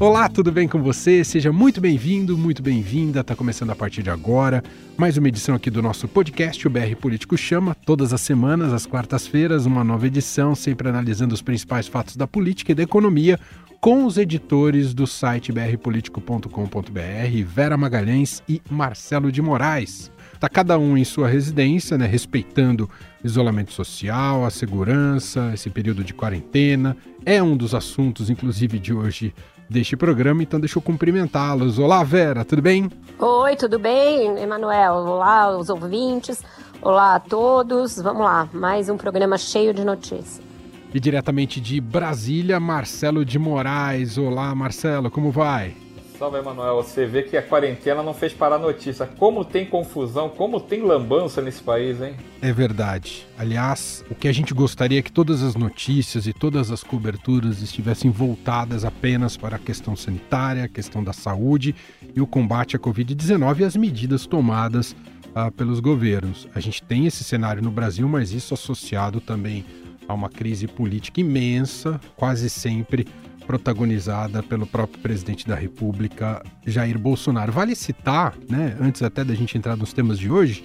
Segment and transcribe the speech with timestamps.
[0.00, 1.22] Olá, tudo bem com você?
[1.22, 3.20] Seja muito bem-vindo, muito bem-vinda.
[3.20, 4.64] Está começando a partir de agora
[4.96, 7.76] mais uma edição aqui do nosso podcast, o BR Político Chama.
[7.84, 12.72] Todas as semanas, às quartas-feiras, uma nova edição, sempre analisando os principais fatos da política
[12.72, 13.38] e da economia
[13.78, 20.10] com os editores do site brpolitico.com.br, Vera Magalhães e Marcelo de Moraes.
[20.32, 22.88] Está cada um em sua residência, né, respeitando
[23.22, 26.96] isolamento social, a segurança, esse período de quarentena.
[27.26, 29.34] É um dos assuntos, inclusive, de hoje
[29.70, 31.78] deste programa, então deixa eu cumprimentá-los.
[31.78, 32.90] Olá, Vera, tudo bem?
[33.18, 34.94] Oi, tudo bem, Emanuel?
[34.94, 36.42] Olá, os ouvintes.
[36.82, 37.96] Olá a todos.
[37.96, 40.42] Vamos lá, mais um programa cheio de notícias.
[40.92, 44.18] E diretamente de Brasília, Marcelo de Moraes.
[44.18, 45.72] Olá, Marcelo, como vai?
[46.20, 46.76] Salve, Emanuel.
[46.76, 49.06] Você vê que a quarentena não fez parar a notícia.
[49.06, 52.14] Como tem confusão, como tem lambança nesse país, hein?
[52.42, 53.26] É verdade.
[53.38, 57.62] Aliás, o que a gente gostaria é que todas as notícias e todas as coberturas
[57.62, 61.74] estivessem voltadas apenas para a questão sanitária, a questão da saúde
[62.14, 64.94] e o combate à Covid-19 e as medidas tomadas
[65.34, 66.46] ah, pelos governos.
[66.54, 69.64] A gente tem esse cenário no Brasil, mas isso associado também
[70.06, 73.06] a uma crise política imensa, quase sempre
[73.50, 77.50] protagonizada pelo próprio presidente da República, Jair Bolsonaro.
[77.50, 80.62] Vale citar, né, antes até da gente entrar nos temas de hoje,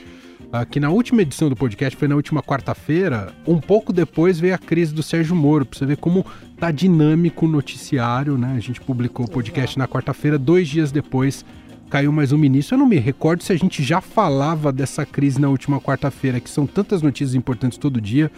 [0.53, 4.53] uh, que na última edição do podcast, foi na última quarta-feira, um pouco depois veio
[4.53, 6.23] a crise do Sérgio Moro, para você ver como
[6.59, 8.53] tá dinâmico o noticiário, né?
[8.55, 11.43] A gente publicou o podcast na quarta-feira, dois dias depois
[11.89, 12.75] caiu mais um ministro.
[12.75, 16.51] Eu não me recordo se a gente já falava dessa crise na última quarta-feira, que
[16.51, 18.31] são tantas notícias importantes todo dia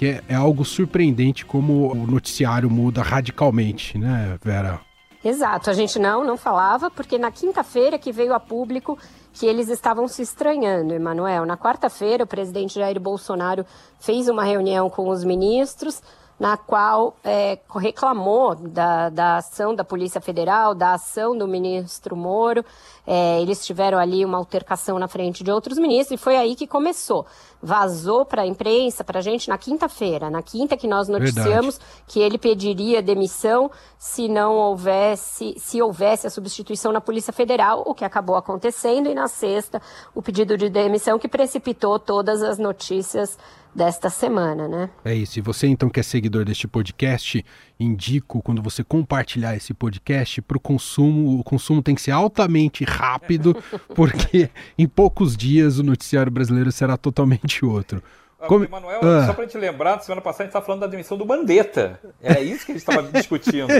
[0.00, 4.80] que é, é algo surpreendente como o noticiário muda radicalmente, né, Vera?
[5.22, 8.98] Exato, a gente não, não falava, porque na quinta-feira que veio a público
[9.30, 11.44] que eles estavam se estranhando, Emanuel.
[11.44, 13.66] Na quarta-feira, o presidente Jair Bolsonaro
[13.98, 16.02] fez uma reunião com os ministros,
[16.40, 22.64] na qual é, reclamou da, da ação da Polícia Federal, da ação do ministro Moro.
[23.06, 26.66] É, eles tiveram ali uma altercação na frente de outros ministros e foi aí que
[26.66, 27.26] começou.
[27.62, 32.04] Vazou para a imprensa, para a gente, na quinta-feira, na quinta que nós noticiamos Verdade.
[32.06, 37.94] que ele pediria demissão se não houvesse, se houvesse a substituição na Polícia Federal, o
[37.94, 39.82] que acabou acontecendo, e na sexta
[40.14, 43.36] o pedido de demissão que precipitou todas as notícias
[43.80, 44.90] desta semana, né?
[45.02, 45.38] É isso.
[45.38, 47.42] E você então que é seguidor deste podcast,
[47.78, 52.84] indico quando você compartilhar esse podcast para o consumo, o consumo tem que ser altamente
[52.84, 53.56] rápido,
[53.96, 58.02] porque em poucos dias o noticiário brasileiro será totalmente outro.
[58.38, 58.66] Ah, Como...
[58.66, 59.26] Emanuel, ah.
[59.26, 61.98] só para te lembrar, semana passada a gente estava falando da demissão do Mandetta.
[62.22, 63.70] Era isso que a gente estava discutindo.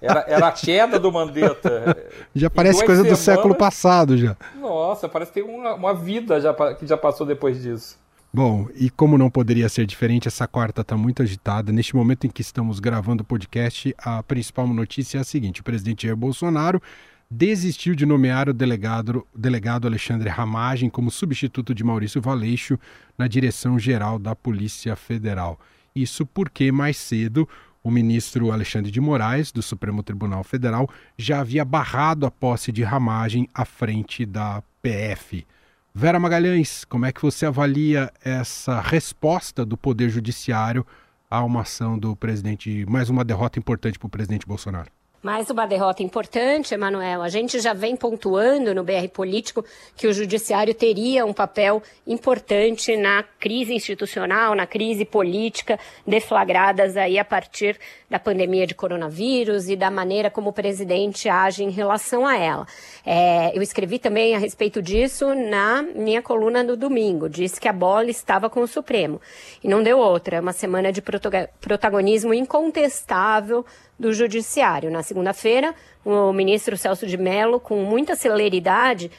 [0.00, 1.98] Era, era, a queda do Mandetta.
[2.34, 3.18] Já parece coisa semanas...
[3.18, 4.34] do século passado já.
[4.58, 8.00] Nossa, parece que tem uma, uma vida já, que já passou depois disso.
[8.32, 11.72] Bom, e como não poderia ser diferente, essa quarta está muito agitada.
[11.72, 15.64] Neste momento em que estamos gravando o podcast, a principal notícia é a seguinte: o
[15.64, 16.80] presidente Jair Bolsonaro
[17.28, 22.78] desistiu de nomear o delegado, delegado Alexandre Ramagem como substituto de Maurício Valeixo
[23.18, 25.58] na direção-geral da Polícia Federal.
[25.94, 27.48] Isso porque mais cedo
[27.82, 32.84] o ministro Alexandre de Moraes, do Supremo Tribunal Federal, já havia barrado a posse de
[32.84, 35.44] Ramagem à frente da PF.
[35.92, 40.86] Vera Magalhães, como é que você avalia essa resposta do Poder Judiciário
[41.28, 44.88] a uma ação do presidente, mais uma derrota importante para o presidente Bolsonaro?
[45.22, 47.20] Mais uma derrota importante, Emanuel.
[47.20, 49.62] A gente já vem pontuando no BR Político
[49.94, 57.18] que o Judiciário teria um papel importante na crise institucional, na crise política deflagradas aí
[57.18, 62.26] a partir da pandemia de coronavírus e da maneira como o presidente age em relação
[62.26, 62.66] a ela.
[63.04, 67.28] É, eu escrevi também a respeito disso na minha coluna no domingo.
[67.28, 69.20] Disse que a bola estava com o Supremo.
[69.62, 70.38] E não deu outra.
[70.38, 73.66] É uma semana de protagonismo incontestável
[74.00, 74.90] do Judiciário.
[74.90, 79.10] Na segunda-feira, o ministro Celso de Mello, com muita celeridade,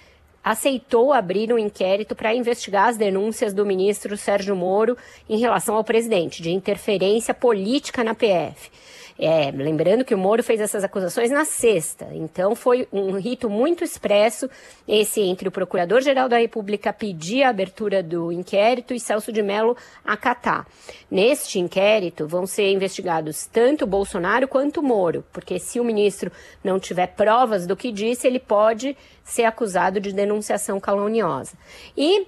[0.43, 4.97] aceitou abrir um inquérito para investigar as denúncias do ministro Sérgio Moro
[5.29, 8.71] em relação ao presidente, de interferência política na PF.
[9.17, 13.83] É, lembrando que o Moro fez essas acusações na sexta, então foi um rito muito
[13.83, 14.49] expresso
[14.87, 19.75] esse entre o Procurador-Geral da República pedir a abertura do inquérito e Celso de Mello
[20.03, 20.65] acatar.
[21.09, 26.31] Neste inquérito vão ser investigados tanto Bolsonaro quanto Moro, porque se o ministro
[26.63, 31.53] não tiver provas do que disse, ele pode ser acusado de denunciação caluniosa.
[31.95, 32.25] E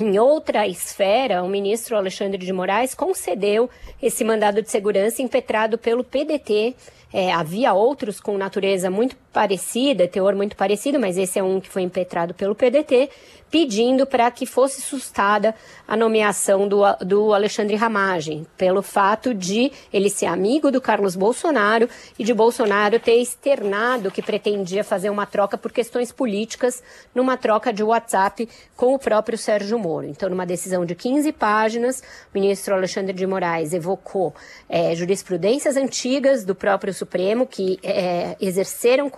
[0.00, 3.68] em outra esfera, o ministro Alexandre de Moraes concedeu
[4.02, 6.76] esse mandado de segurança impetrado pelo PDT.
[7.12, 11.68] É, havia outros com natureza muito parecida, teor muito parecido, mas esse é um que
[11.68, 13.08] foi impetrado pelo PDT,
[13.50, 15.54] pedindo para que fosse sustada
[15.86, 21.88] a nomeação do, do Alexandre Ramagem, pelo fato de ele ser amigo do Carlos Bolsonaro
[22.18, 26.82] e de Bolsonaro ter externado que pretendia fazer uma troca por questões políticas
[27.14, 30.06] numa troca de WhatsApp com o próprio Sérgio Moro.
[30.06, 32.02] Então, numa decisão de 15 páginas,
[32.34, 34.34] o ministro Alexandre de Moraes evocou
[34.68, 39.10] é, jurisprudências antigas do próprio Supremo que é, exerceram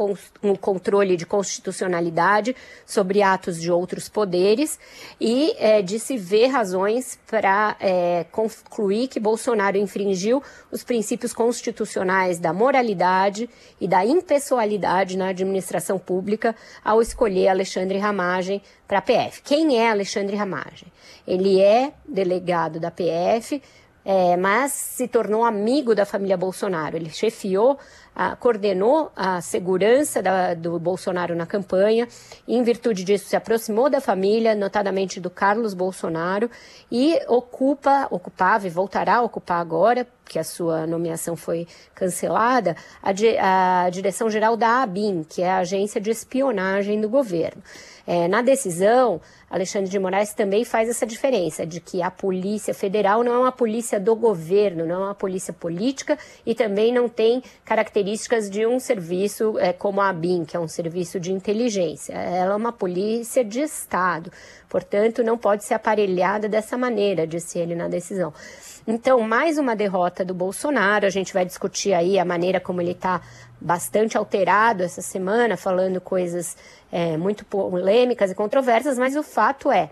[0.43, 2.55] um controle de constitucionalidade
[2.87, 4.79] sobre atos de outros poderes
[5.21, 12.39] e é, de se ver razões para é, concluir que Bolsonaro infringiu os princípios constitucionais
[12.39, 13.49] da moralidade
[13.81, 16.55] e da impessoalidade na administração pública
[16.85, 19.43] ao escolher Alexandre Ramagem para a PF.
[19.43, 20.93] Quem é Alexandre Ramagem?
[21.27, 23.63] Ele é delegado da PF,
[24.05, 26.97] é, mas se tornou amigo da família Bolsonaro.
[26.97, 27.79] Ele chefiou,
[28.15, 32.09] a, coordenou a segurança da, do Bolsonaro na campanha,
[32.47, 36.51] e, em virtude disso se aproximou da família, notadamente do Carlos Bolsonaro,
[36.91, 43.85] e ocupa, ocupava e voltará a ocupar agora, que a sua nomeação foi cancelada, a,
[43.85, 47.63] a direção-geral da ABIN, que é a agência de espionagem do governo.
[48.13, 53.23] É, na decisão, Alexandre de Moraes também faz essa diferença de que a Polícia Federal
[53.23, 57.41] não é uma polícia do governo, não é uma polícia política e também não tem
[57.65, 62.15] características de um serviço é, como a ABIN, que é um serviço de inteligência.
[62.15, 64.33] Ela é uma polícia de Estado,
[64.69, 68.35] portanto, não pode ser aparelhada dessa maneira, disse ele na decisão.
[68.89, 71.07] Então, mais uma derrota do Bolsonaro.
[71.07, 73.21] A gente vai discutir aí a maneira como ele está
[73.61, 76.57] bastante alterado essa semana, falando coisas
[76.91, 79.91] é, muito polêmicas e controversas, mas o fato é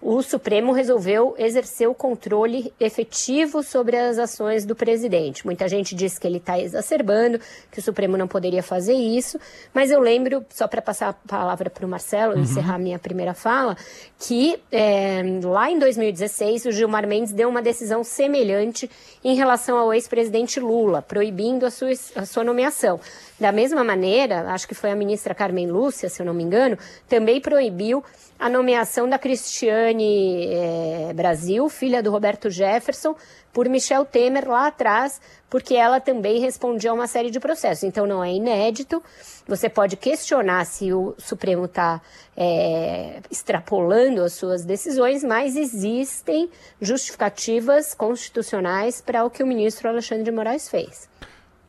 [0.00, 5.44] o Supremo resolveu exercer o controle efetivo sobre as ações do presidente.
[5.44, 7.40] Muita gente diz que ele está exacerbando,
[7.70, 9.40] que o Supremo não poderia fazer isso,
[9.74, 12.42] mas eu lembro, só para passar a palavra para o Marcelo, uhum.
[12.42, 13.76] encerrar minha primeira fala,
[14.20, 18.88] que é, lá em 2016 o Gilmar Mendes deu uma decisão semelhante
[19.24, 23.00] em relação ao ex-presidente Lula, proibindo a sua, a sua nomeação.
[23.38, 26.78] Da mesma maneira, acho que foi a ministra Carmen Lúcia, se eu não me engano,
[27.08, 28.04] também proibiu
[28.38, 33.14] a nomeação da Cristiane é, Brasil, filha do Roberto Jefferson,
[33.52, 35.20] por Michel Temer lá atrás,
[35.50, 37.84] porque ela também respondia a uma série de processos.
[37.84, 39.02] Então não é inédito.
[39.46, 42.00] Você pode questionar se o Supremo está
[42.36, 46.50] é, extrapolando as suas decisões, mas existem
[46.80, 51.08] justificativas constitucionais para o que o ministro Alexandre de Moraes fez.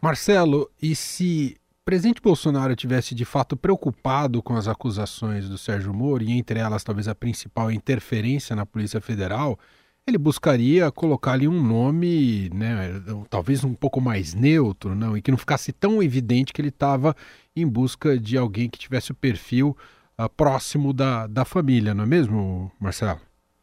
[0.02, 1.58] Marcelo, e se
[1.90, 6.84] presidente Bolsonaro tivesse de fato preocupado com as acusações do Sérgio Moro, e entre elas
[6.84, 9.58] talvez a principal interferência na Polícia Federal,
[10.06, 15.32] ele buscaria colocar ali um nome, né, talvez um pouco mais neutro, não, e que
[15.32, 17.16] não ficasse tão evidente que ele estava
[17.56, 19.76] em busca de alguém que tivesse o perfil
[20.16, 23.20] uh, próximo da, da família, não é mesmo, Marcelo?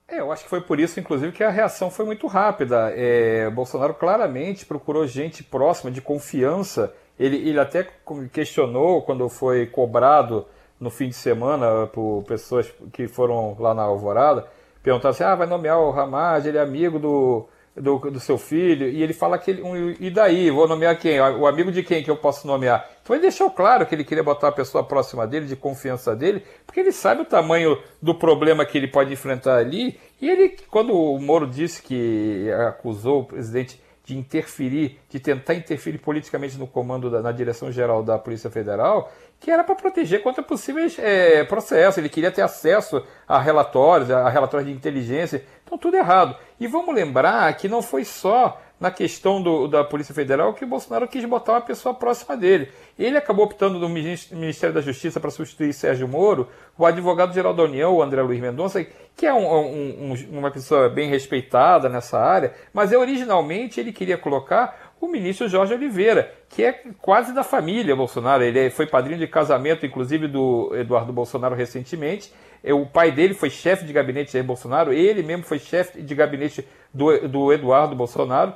[0.09, 2.93] É, eu acho que foi por isso, inclusive, que a reação foi muito rápida.
[2.97, 7.87] É, Bolsonaro claramente procurou gente próxima, de confiança, ele, ele até
[8.33, 10.47] questionou quando foi cobrado
[10.79, 14.47] no fim de semana por pessoas que foram lá na Alvorada,
[14.83, 18.89] perguntaram assim, ah, vai nomear o Ramad, ele é amigo do, do, do, seu filho,
[18.89, 21.19] e ele fala que ele, um, e daí, vou nomear quem?
[21.21, 22.89] O amigo de quem que eu posso nomear?
[23.03, 26.43] Então ele deixou claro que ele queria botar a pessoa próxima dele, de confiança dele,
[26.67, 30.93] porque ele sabe o tamanho do problema que ele pode enfrentar ali, e ele, quando
[30.93, 37.11] o Moro disse que acusou o presidente de interferir, de tentar interferir politicamente no comando,
[37.11, 41.99] da, na direção geral da Polícia Federal, que era para proteger contra possíveis é, processos.
[41.99, 45.45] Ele queria ter acesso a relatórios, a relatórios de inteligência.
[45.65, 46.37] Então, tudo errado.
[46.61, 50.69] E vamos lembrar que não foi só na questão do, da Polícia Federal que o
[50.69, 52.69] Bolsonaro quis botar uma pessoa próxima dele.
[52.99, 57.95] Ele acabou optando no Ministério da Justiça para substituir Sérgio Moro, o advogado-geral da União,
[57.95, 62.53] o André Luiz Mendonça, que é um, um, um, uma pessoa bem respeitada nessa área,
[62.73, 68.43] mas originalmente ele queria colocar o ministro Jorge Oliveira, que é quase da família Bolsonaro.
[68.43, 72.33] Ele foi padrinho de casamento, inclusive, do Eduardo Bolsonaro recentemente.
[72.65, 76.67] O pai dele foi chefe de gabinete de Bolsonaro, ele mesmo foi chefe de gabinete
[76.93, 78.55] do, do Eduardo Bolsonaro.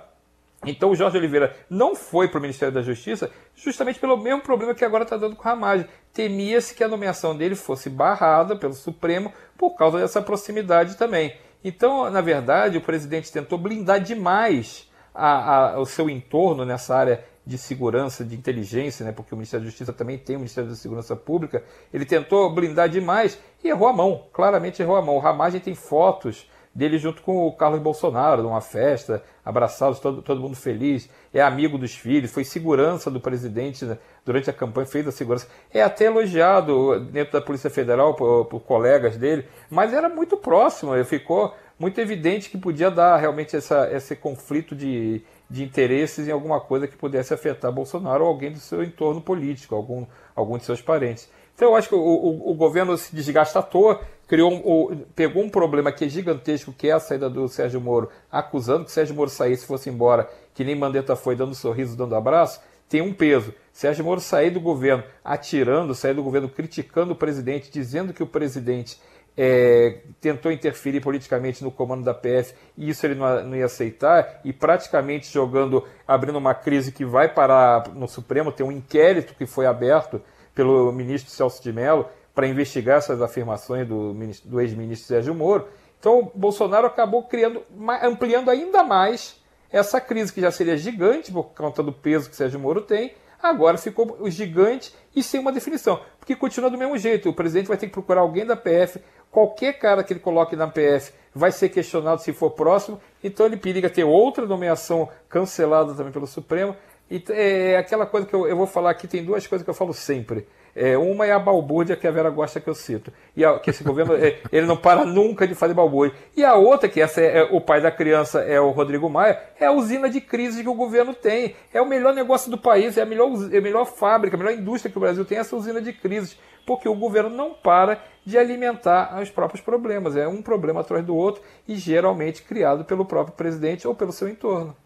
[0.66, 4.74] Então o Jorge Oliveira não foi para o Ministério da Justiça justamente pelo mesmo problema
[4.74, 5.86] que agora está dando com o Ramagem.
[6.12, 11.34] Temia-se que a nomeação dele fosse barrada pelo Supremo por causa dessa proximidade também.
[11.64, 17.24] Então, na verdade, o presidente tentou blindar demais a, a, o seu entorno nessa área
[17.44, 20.76] de segurança, de inteligência, né, porque o Ministério da Justiça também tem o Ministério da
[20.76, 21.64] Segurança Pública.
[21.92, 25.16] Ele tentou blindar demais e errou a mão, claramente errou a mão.
[25.16, 26.48] O Ramagem tem fotos
[26.80, 31.76] dele junto com o Carlos Bolsonaro, numa festa, abraçados, todo, todo mundo feliz, é amigo
[31.76, 35.46] dos filhos, foi segurança do presidente né, durante a campanha, fez a segurança.
[35.70, 40.92] É até elogiado dentro da Polícia Federal por, por colegas dele, mas era muito próximo,
[41.04, 46.60] ficou muito evidente que podia dar realmente essa, esse conflito de, de interesses em alguma
[46.60, 50.80] coisa que pudesse afetar Bolsonaro ou alguém do seu entorno político, algum, algum de seus
[50.80, 51.28] parentes.
[51.60, 55.42] Então eu acho que o, o, o governo se desgasta à toa, criou um, pegou
[55.42, 59.14] um problema que é gigantesco, que é a saída do Sérgio Moro, acusando que Sérgio
[59.14, 63.52] Moro saísse, fosse embora, que nem Mandetta foi, dando sorriso, dando abraço, tem um peso.
[63.74, 68.26] Sérgio Moro sair do governo atirando, sair do governo criticando o presidente, dizendo que o
[68.26, 68.98] presidente
[69.36, 74.40] é, tentou interferir politicamente no comando da PF e isso ele não, não, ia aceitar,
[74.46, 79.44] e praticamente jogando, abrindo uma crise que vai parar no Supremo, tem um inquérito que
[79.44, 80.22] foi aberto
[80.54, 84.14] pelo ministro Celso de Mello para investigar essas afirmações do,
[84.44, 85.66] do ex-ministro Sérgio Moro.
[85.98, 87.62] Então, Bolsonaro acabou criando,
[88.02, 89.40] ampliando ainda mais
[89.70, 93.78] essa crise, que já seria gigante por conta do peso que Sérgio Moro tem, agora
[93.78, 96.00] ficou gigante e sem uma definição.
[96.18, 97.28] Porque continua do mesmo jeito.
[97.28, 100.66] O presidente vai ter que procurar alguém da PF, qualquer cara que ele coloque na
[100.66, 106.12] PF vai ser questionado se for próximo, então ele periga ter outra nomeação cancelada também
[106.12, 106.74] pelo Supremo.
[107.10, 109.74] E é aquela coisa que eu, eu vou falar aqui, tem duas coisas que eu
[109.74, 110.46] falo sempre.
[110.74, 113.12] É, uma é a balbúrdia que a Vera gosta que eu cito.
[113.36, 116.16] E a, que esse governo é, ele não para nunca de fazer balbúrdia.
[116.36, 119.40] E a outra, que essa é, é, o pai da criança é o Rodrigo Maia,
[119.58, 121.56] é a usina de crise que o governo tem.
[121.72, 124.52] É o melhor negócio do país, é a melhor, é a melhor fábrica, a melhor
[124.52, 126.38] indústria que o Brasil tem, essa usina de crises.
[126.64, 130.14] Porque o governo não para de alimentar os próprios problemas.
[130.16, 134.28] É um problema atrás do outro e geralmente criado pelo próprio presidente ou pelo seu
[134.28, 134.76] entorno.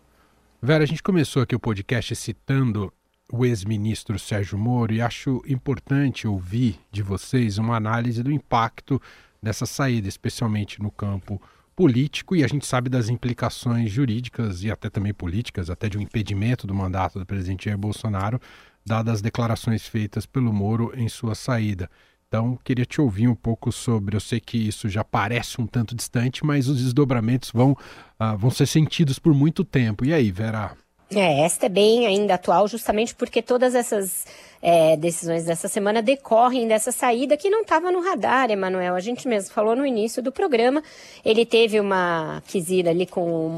[0.64, 2.90] Vera, a gente começou aqui o podcast citando
[3.30, 8.98] o ex-ministro Sérgio Moro e acho importante ouvir de vocês uma análise do impacto
[9.42, 11.38] dessa saída, especialmente no campo
[11.76, 16.00] político, e a gente sabe das implicações jurídicas e até também políticas, até de um
[16.00, 18.40] impedimento do mandato do presidente Jair Bolsonaro,
[18.86, 21.90] dadas as declarações feitas pelo Moro em sua saída.
[22.28, 24.16] Então, queria te ouvir um pouco sobre.
[24.16, 28.50] Eu sei que isso já parece um tanto distante, mas os desdobramentos vão, uh, vão
[28.50, 30.04] ser sentidos por muito tempo.
[30.04, 30.76] E aí, Vera?
[31.12, 34.26] É, esta é bem ainda atual, justamente porque todas essas
[34.62, 38.94] é, decisões dessa semana decorrem dessa saída que não estava no radar, Emanuel.
[38.94, 40.82] A gente mesmo falou no início do programa.
[41.24, 43.48] Ele teve uma quisida ali com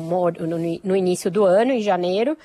[0.41, 2.37] no, no início do ano, em janeiro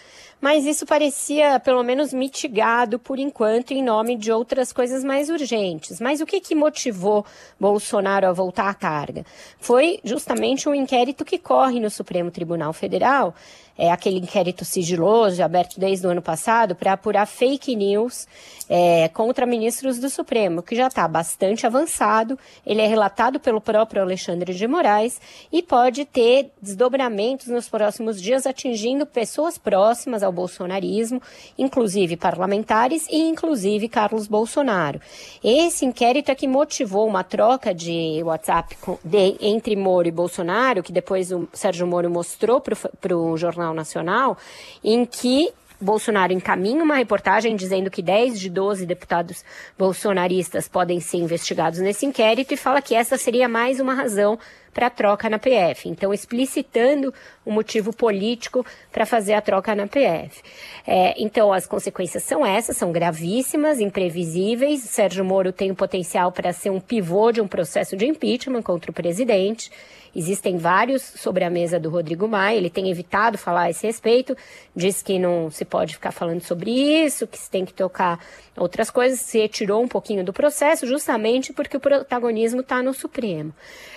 [0.42, 6.02] mas isso parecia pelo menos mitigado por enquanto em nome de outras coisas mais urgentes.
[6.02, 7.24] Mas o que, que motivou
[7.60, 9.24] Bolsonaro a voltar à carga?
[9.60, 13.36] Foi justamente um inquérito que corre no Supremo Tribunal Federal
[13.82, 18.28] é, aquele inquérito sigiloso aberto desde o ano passado para apurar fake news
[18.70, 22.38] é, contra ministros do Supremo, que já está bastante avançado.
[22.64, 25.20] Ele é relatado pelo próprio Alexandre de Moraes
[25.52, 31.20] e pode ter desdobramentos nos próximos dias, atingindo pessoas próximas ao bolsonarismo,
[31.58, 35.02] inclusive parlamentares e inclusive Carlos Bolsonaro.
[35.44, 40.92] Esse inquérito é que motivou uma troca de WhatsApp de, entre Moro e Bolsonaro, que
[40.92, 44.38] depois o Sérgio Moro mostrou para o jornal Jornal Nacional,
[44.84, 49.44] em que Bolsonaro encaminha uma reportagem dizendo que 10 de 12 deputados
[49.78, 54.38] bolsonaristas podem ser investigados nesse inquérito e fala que essa seria mais uma razão
[54.72, 55.90] para a troca na PF.
[55.90, 57.12] Então, explicitando
[57.44, 60.42] o motivo político para fazer a troca na PF.
[60.86, 64.82] É, então, as consequências são essas, são gravíssimas, imprevisíveis.
[64.82, 68.92] Sérgio Moro tem o potencial para ser um pivô de um processo de impeachment contra
[68.92, 69.70] o presidente.
[70.16, 74.36] Existem vários sobre a mesa do Rodrigo Maia, ele tem evitado falar a esse respeito,
[74.76, 78.20] diz que não se pode ficar falando sobre isso, que se tem que tocar
[78.58, 83.54] outras coisas, se retirou um pouquinho do processo, justamente porque o protagonismo está no Supremo.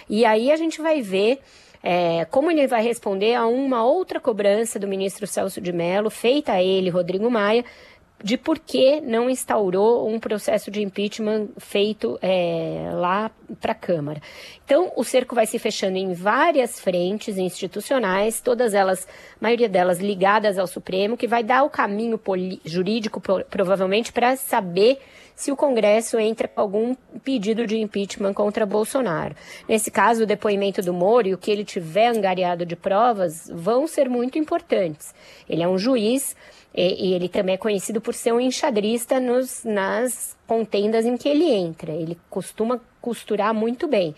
[0.09, 1.41] E aí a gente vai ver
[1.87, 6.53] é, como ele vai responder a uma outra cobrança do ministro Celso de Mello, feita
[6.53, 7.63] a ele, Rodrigo Maia,
[8.25, 14.19] de por que não instaurou um processo de impeachment feito é, lá para a Câmara.
[14.65, 19.07] Então, o cerco vai se fechando em várias frentes institucionais, todas elas,
[19.39, 22.19] maioria delas ligadas ao Supremo, que vai dar o caminho
[22.65, 24.99] jurídico, provavelmente, para saber
[25.37, 29.35] se o Congresso entra com algum pedido de impeachment contra Bolsonaro.
[29.69, 33.87] Nesse caso, o depoimento do Moro e o que ele tiver angariado de provas vão
[33.87, 35.15] ser muito importantes.
[35.47, 36.35] Ele é um juiz
[36.75, 41.29] e, e ele também é conhecido por ser um enxadrista nos, nas contendas em que
[41.29, 41.93] ele entra.
[41.93, 44.15] Ele costuma costurar muito bem.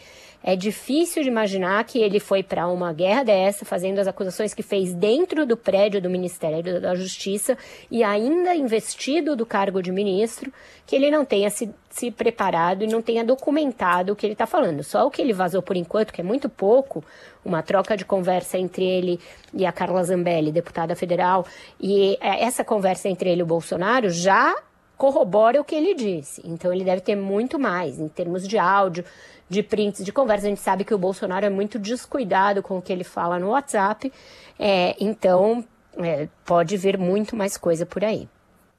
[0.49, 4.63] É difícil de imaginar que ele foi para uma guerra dessa, fazendo as acusações que
[4.63, 7.59] fez dentro do prédio do Ministério da Justiça
[7.91, 10.53] e ainda investido do cargo de ministro,
[10.87, 14.47] que ele não tenha se, se preparado e não tenha documentado o que ele está
[14.47, 14.85] falando.
[14.85, 17.05] Só o que ele vazou por enquanto, que é muito pouco,
[17.45, 19.19] uma troca de conversa entre ele
[19.53, 21.45] e a Carla Zambelli, deputada federal,
[21.81, 24.55] e é, essa conversa entre ele e o Bolsonaro já
[24.97, 26.43] corrobora o que ele disse.
[26.45, 29.05] Então ele deve ter muito mais em termos de áudio,
[29.49, 30.47] de prints de conversa.
[30.47, 33.49] A gente sabe que o Bolsonaro é muito descuidado com o que ele fala no
[33.49, 34.13] WhatsApp,
[34.59, 35.65] é, então
[35.99, 38.29] é, pode vir muito mais coisa por aí.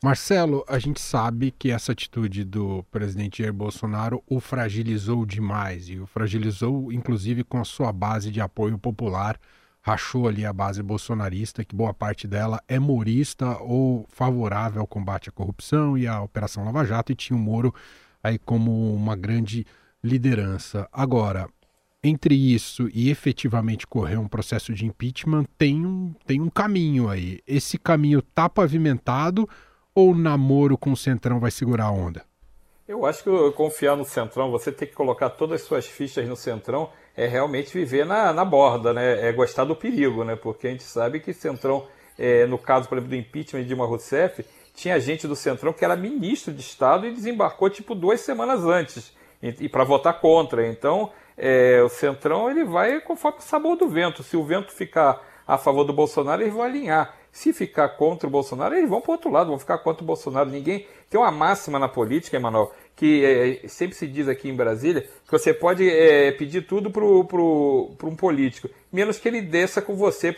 [0.03, 5.97] Marcelo, a gente sabe que essa atitude do presidente Jair Bolsonaro o fragilizou demais e
[5.97, 9.39] o fragilizou, inclusive, com a sua base de apoio popular.
[9.87, 15.29] Rachou ali a base bolsonarista, que boa parte dela é morista ou favorável ao combate
[15.29, 17.73] à corrupção e à Operação Lava Jato, e tinha o Moro
[18.21, 19.65] aí como uma grande
[20.03, 20.89] liderança.
[20.91, 21.47] Agora,
[22.03, 27.39] entre isso e efetivamente correr um processo de impeachment, tem um, tem um caminho aí.
[27.47, 29.47] Esse caminho está pavimentado
[29.95, 32.25] ou o namoro com o Centrão vai segurar a onda?
[32.85, 36.35] Eu acho que confiar no Centrão, você ter que colocar todas as suas fichas no
[36.35, 39.27] Centrão, é realmente viver na, na borda, né?
[39.27, 40.35] É gostar do perigo, né?
[40.35, 43.87] Porque a gente sabe que Centrão, é, no caso, por exemplo, do impeachment de Dilma
[43.87, 44.45] Rousseff,
[44.75, 49.11] tinha gente do Centrão que era ministro de Estado e desembarcou tipo duas semanas antes
[49.41, 50.67] e, e para votar contra.
[50.67, 54.21] Então, é, o Centrão ele vai conforme o sabor do vento.
[54.21, 57.15] Se o vento ficar a favor do Bolsonaro, eles vão alinhar.
[57.31, 60.05] Se ficar contra o Bolsonaro, eles vão para o outro lado, vão ficar contra o
[60.05, 60.49] Bolsonaro.
[60.49, 65.07] Ninguém tem uma máxima na política, Emanuel, que é, sempre se diz aqui em Brasília
[65.23, 70.33] que você pode é, pedir tudo para um político, menos que ele desça com você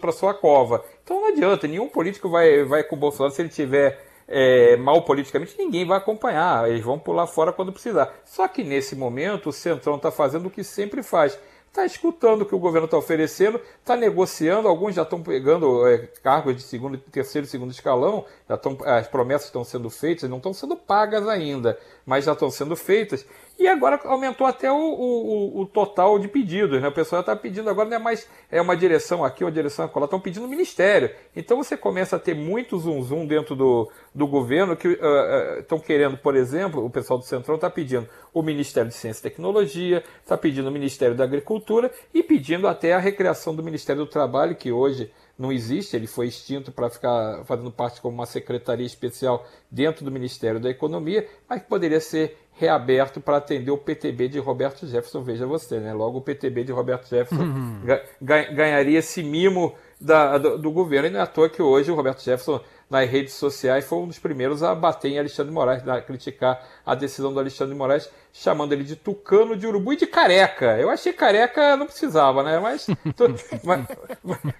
[0.00, 0.84] para sua cova.
[1.02, 5.02] Então não adianta, nenhum político vai, vai com o Bolsonaro se ele tiver é, mal
[5.02, 6.70] politicamente, ninguém vai acompanhar.
[6.70, 8.14] Eles vão pular fora quando precisar.
[8.24, 11.36] Só que nesse momento o Centrão está fazendo o que sempre faz.
[11.76, 16.06] Está escutando o que o governo está oferecendo, está negociando, alguns já estão pegando é,
[16.22, 20.38] cargos de segundo, terceiro e segundo escalão, já estão, as promessas estão sendo feitas, não
[20.38, 23.26] estão sendo pagas ainda, mas já estão sendo feitas.
[23.58, 26.80] E agora aumentou até o, o, o total de pedidos.
[26.80, 26.88] Né?
[26.88, 30.04] O pessoal está pedindo agora não é mais é uma direção aqui, uma direção acolá,
[30.04, 31.10] estão pedindo ministério.
[31.34, 35.80] Então você começa a ter muito zum zum dentro do, do governo que estão uh,
[35.80, 39.30] uh, querendo, por exemplo, o pessoal do Centrão está pedindo o Ministério de Ciência e
[39.30, 44.10] Tecnologia, está pedindo o Ministério da Agricultura e pedindo até a recriação do Ministério do
[44.10, 48.86] Trabalho, que hoje não existe, ele foi extinto para ficar fazendo parte como uma secretaria
[48.86, 54.28] especial dentro do Ministério da Economia, mas que poderia ser reaberto para atender o PTB
[54.28, 55.22] de Roberto Jefferson.
[55.22, 55.92] Veja você, né?
[55.92, 57.80] Logo o PTB de Roberto Jefferson uhum.
[58.20, 61.08] ganharia esse mimo da, do, do, governo.
[61.08, 64.06] E não é à toa que hoje o Roberto Jefferson, nas redes sociais, foi um
[64.06, 68.72] dos primeiros a bater em Alexandre Moraes, a criticar a decisão do Alexandre Moraes, chamando
[68.72, 70.78] ele de tucano de urubu e de careca.
[70.78, 72.58] Eu achei careca não precisava, né?
[72.58, 73.86] Mas, tu, mas,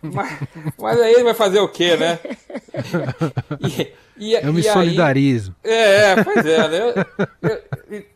[0.02, 0.38] mas,
[0.78, 2.18] mas, aí ele vai fazer o quê, né?
[4.18, 5.54] E, e, eu me solidarizo.
[5.62, 6.94] Aí, é, é, pois é, né?
[7.42, 7.65] E,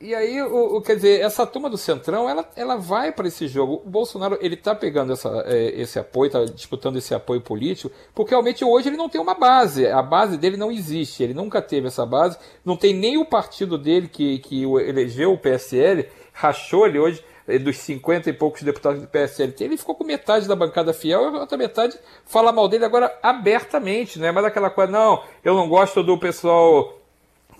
[0.00, 3.46] e, aí, o, o, quer dizer, essa turma do Centrão, ela, ela vai para esse
[3.46, 3.82] jogo.
[3.84, 8.30] O Bolsonaro, ele tá pegando essa, é, esse apoio, tá disputando esse apoio político, porque
[8.30, 9.86] realmente hoje ele não tem uma base.
[9.86, 13.76] A base dele não existe, ele nunca teve essa base, não tem nem o partido
[13.76, 19.02] dele que, que elegeu o PSL, rachou ele hoje eh, dos 50 e poucos deputados
[19.02, 22.68] do PSL, ele ficou com metade da bancada fiel e a outra metade fala mal
[22.68, 26.99] dele agora abertamente, não é mais aquela coisa, não, eu não gosto do pessoal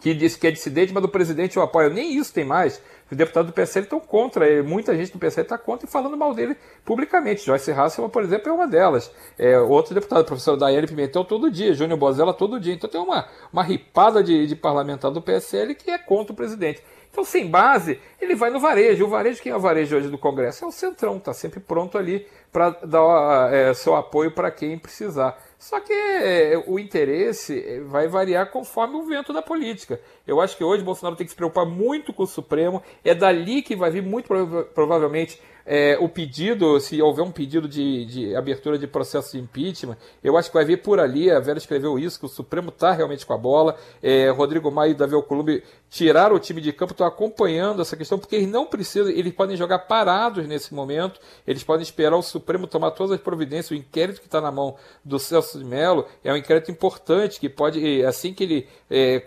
[0.00, 1.90] que diz que é dissidente, mas do presidente eu apoio.
[1.90, 2.82] Nem isso tem mais.
[3.10, 6.16] Os deputados do PSL estão contra ele, muita gente do PSL está contra e falando
[6.16, 7.44] mal dele publicamente.
[7.44, 9.12] Joyce Hasselman, por exemplo, é uma delas.
[9.36, 12.72] É, outro deputado, o professor Daiane Pimentel, todo dia, Júnior Bozella, todo dia.
[12.72, 16.82] Então tem uma, uma ripada de, de parlamentar do PSL que é contra o presidente.
[17.10, 19.04] Então, sem base, ele vai no varejo.
[19.04, 20.64] O varejo, quem é o varejo hoje do Congresso?
[20.64, 25.36] É o Centrão, está sempre pronto ali para dar é, seu apoio para quem precisar.
[25.60, 30.00] Só que é, o interesse é, vai variar conforme o vento da política.
[30.26, 32.82] Eu acho que hoje Bolsonaro tem que se preocupar muito com o Supremo.
[33.04, 34.26] É dali que vai vir muito
[34.72, 35.38] provavelmente
[35.72, 40.36] é, o pedido, se houver um pedido de, de, abertura de processo de impeachment, eu
[40.36, 41.30] acho que vai vir por ali.
[41.30, 43.76] A Vera escreveu isso, que o Supremo está realmente com a bola.
[44.02, 48.18] É, Rodrigo Maia e Davi Alcolumbre tiraram o time de campo, estão acompanhando essa questão,
[48.18, 52.66] porque eles não precisam, eles podem jogar parados nesse momento, eles podem esperar o Supremo
[52.66, 53.70] tomar todas as providências.
[53.70, 57.48] O inquérito que está na mão do Celso de Mello é um inquérito importante, que
[57.48, 59.22] pode, assim que ele é,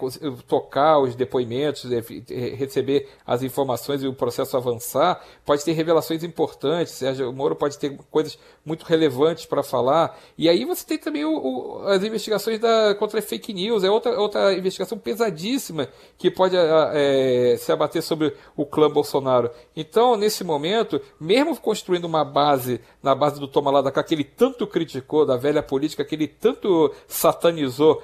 [0.48, 2.00] tocar os depoimentos, é,
[2.56, 6.94] receber as informações e o processo avançar, pode ter revelações importantes.
[6.94, 10.18] Sérgio Moro pode ter coisas muito relevantes para falar.
[10.38, 14.20] E aí você tem também o, o, as investigações da, contra fake news, é outra,
[14.20, 19.52] outra investigação pesadíssima que pode é, se abater sobre o clã Bolsonaro.
[19.76, 24.66] Então, nesse momento, mesmo construindo uma base na base do Toma lá que ele tanto
[24.66, 28.02] criticou, da velha política, que ele tanto satanizou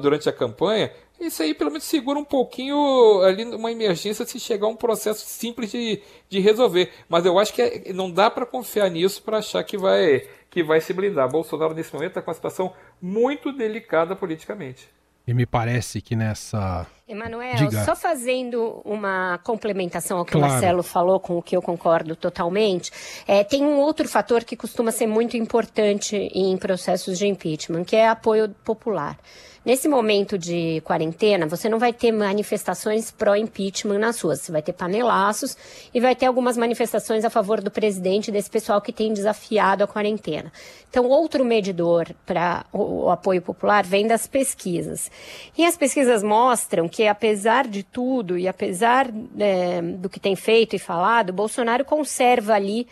[0.00, 4.66] durante a campanha, isso aí pelo menos segura um pouquinho ali uma emergência se chegar
[4.66, 6.90] a um processo simples de, de resolver.
[7.08, 10.62] Mas eu acho que é, não dá para confiar nisso para achar que vai, que
[10.62, 11.30] vai se blindar.
[11.30, 14.88] Bolsonaro nesse momento está com uma situação muito delicada politicamente.
[15.26, 16.84] E me parece que nessa.
[17.06, 17.84] Emanuel, Diga.
[17.84, 20.46] só fazendo uma complementação ao que claro.
[20.46, 22.90] o Marcelo falou, com o que eu concordo totalmente,
[23.26, 27.94] é, tem um outro fator que costuma ser muito importante em processos de impeachment, que
[27.94, 29.16] é apoio popular.
[29.64, 34.40] Nesse momento de quarentena, você não vai ter manifestações pró-impeachment nas ruas.
[34.40, 35.56] Você vai ter panelaços
[35.94, 39.86] e vai ter algumas manifestações a favor do presidente desse pessoal que tem desafiado a
[39.86, 40.52] quarentena.
[40.90, 45.08] Então, outro medidor para o, o apoio popular vem das pesquisas.
[45.56, 50.74] E as pesquisas mostram que, apesar de tudo e apesar é, do que tem feito
[50.74, 52.88] e falado, Bolsonaro conserva ali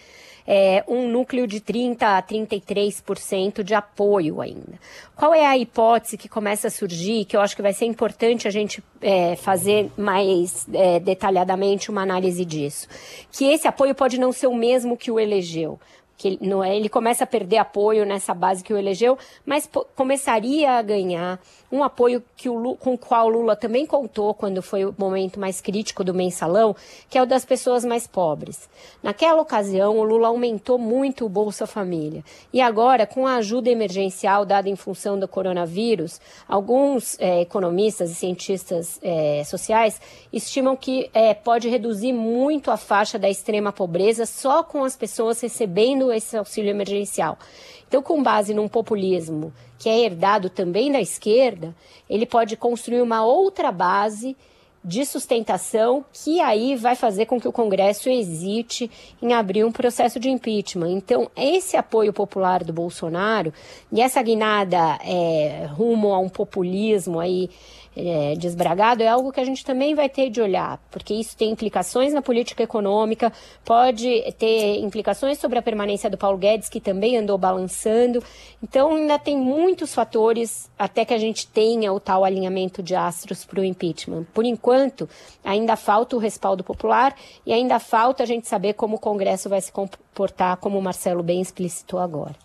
[0.47, 4.79] é, um núcleo de 30% a 33% de apoio ainda.
[5.17, 8.49] Qual é a hipótese que começa a surgir, que eu acho que vai ser importante
[8.49, 12.89] a gente é, fazer mais é, detalhadamente uma análise disso?
[13.31, 15.79] Que esse apoio pode não ser o mesmo que o elegeu
[16.21, 19.67] que ele, não é, ele começa a perder apoio nessa base que o elegeu, mas
[19.97, 21.41] começaria a ganhar
[21.73, 25.41] um apoio que o, com o qual o Lula também contou quando foi o momento
[25.41, 26.77] mais crítico do mensalão,
[27.09, 28.69] que é o das pessoas mais pobres.
[29.03, 32.23] Naquela ocasião, o Lula aumentou muito o Bolsa Família.
[32.53, 38.15] E agora, com a ajuda emergencial dada em função do coronavírus, alguns é, economistas e
[38.15, 39.99] cientistas é, sociais
[40.31, 45.41] estimam que é, pode reduzir muito a faixa da extrema pobreza só com as pessoas
[45.41, 47.39] recebendo esse auxílio emergencial.
[47.87, 51.75] Então, com base num populismo que é herdado também da esquerda,
[52.09, 54.37] ele pode construir uma outra base
[54.83, 60.19] de sustentação que aí vai fazer com que o Congresso hesite em abrir um processo
[60.19, 60.91] de impeachment.
[60.91, 63.53] Então, esse apoio popular do Bolsonaro
[63.93, 67.51] e essa guinada é, rumo a um populismo aí
[67.97, 71.51] é, desbragado é algo que a gente também vai ter de olhar, porque isso tem
[71.51, 73.33] implicações na política econômica,
[73.65, 78.23] pode ter implicações sobre a permanência do Paulo Guedes, que também andou balançando.
[78.63, 83.45] Então, ainda tem muitos fatores até que a gente tenha o tal alinhamento de astros
[83.45, 84.25] para o impeachment.
[84.33, 85.09] Por enquanto,
[85.45, 89.61] ainda falta o respaldo popular e ainda falta a gente saber como o Congresso vai
[89.61, 92.37] se comportar, como o Marcelo bem explicitou agora.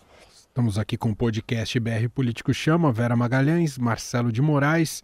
[0.47, 5.03] Estamos aqui com o podcast BR Político Chama, Vera Magalhães, Marcelo de Moraes.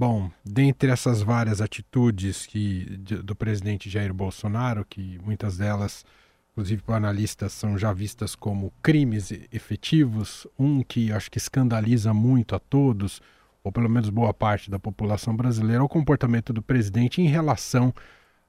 [0.00, 2.86] Bom, dentre essas várias atitudes que,
[3.22, 6.06] do presidente Jair Bolsonaro, que muitas delas,
[6.52, 12.56] inclusive por analistas, são já vistas como crimes efetivos, um que acho que escandaliza muito
[12.56, 13.20] a todos,
[13.62, 17.92] ou pelo menos boa parte da população brasileira, é o comportamento do presidente em relação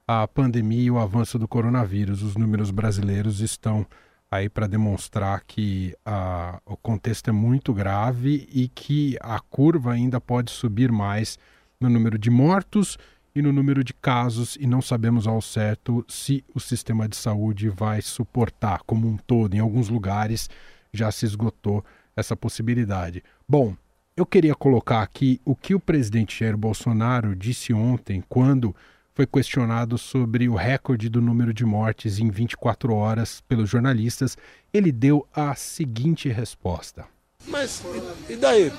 [0.07, 2.23] à pandemia e o avanço do coronavírus.
[2.23, 3.85] Os números brasileiros estão
[4.31, 10.21] aí para demonstrar que a, o contexto é muito grave e que a curva ainda
[10.21, 11.37] pode subir mais
[11.77, 12.97] no número de mortos
[13.35, 17.69] e no número de casos, e não sabemos ao certo se o sistema de saúde
[17.69, 19.53] vai suportar como um todo.
[19.53, 20.49] Em alguns lugares
[20.93, 21.83] já se esgotou
[22.15, 23.23] essa possibilidade.
[23.47, 23.75] Bom,
[24.15, 28.75] eu queria colocar aqui o que o presidente Jair Bolsonaro disse ontem, quando
[29.21, 34.35] foi questionado sobre o recorde do número de mortes em 24 horas pelos jornalistas.
[34.73, 37.05] Ele deu a seguinte resposta:
[37.45, 37.83] Mas
[38.27, 38.71] e daí?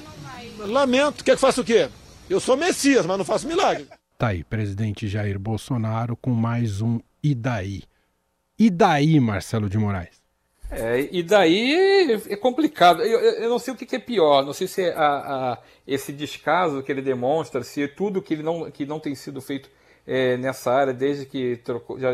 [0.59, 1.89] Lamento, quer que faça o quê?
[2.29, 3.87] Eu sou Messias, mas não faço milagre.
[4.19, 7.85] Tá aí, presidente Jair Bolsonaro com mais um e daí?
[8.59, 10.23] E daí, Marcelo de Moraes?
[10.73, 13.03] É, e daí é complicado.
[13.03, 14.45] Eu, eu, não sei o que, que é pior.
[14.45, 18.35] Não sei se é a, a, esse descaso que ele demonstra, se é tudo que,
[18.35, 19.71] ele não, que não tem sido feito
[20.07, 22.11] é, nessa área, desde que trocou, já,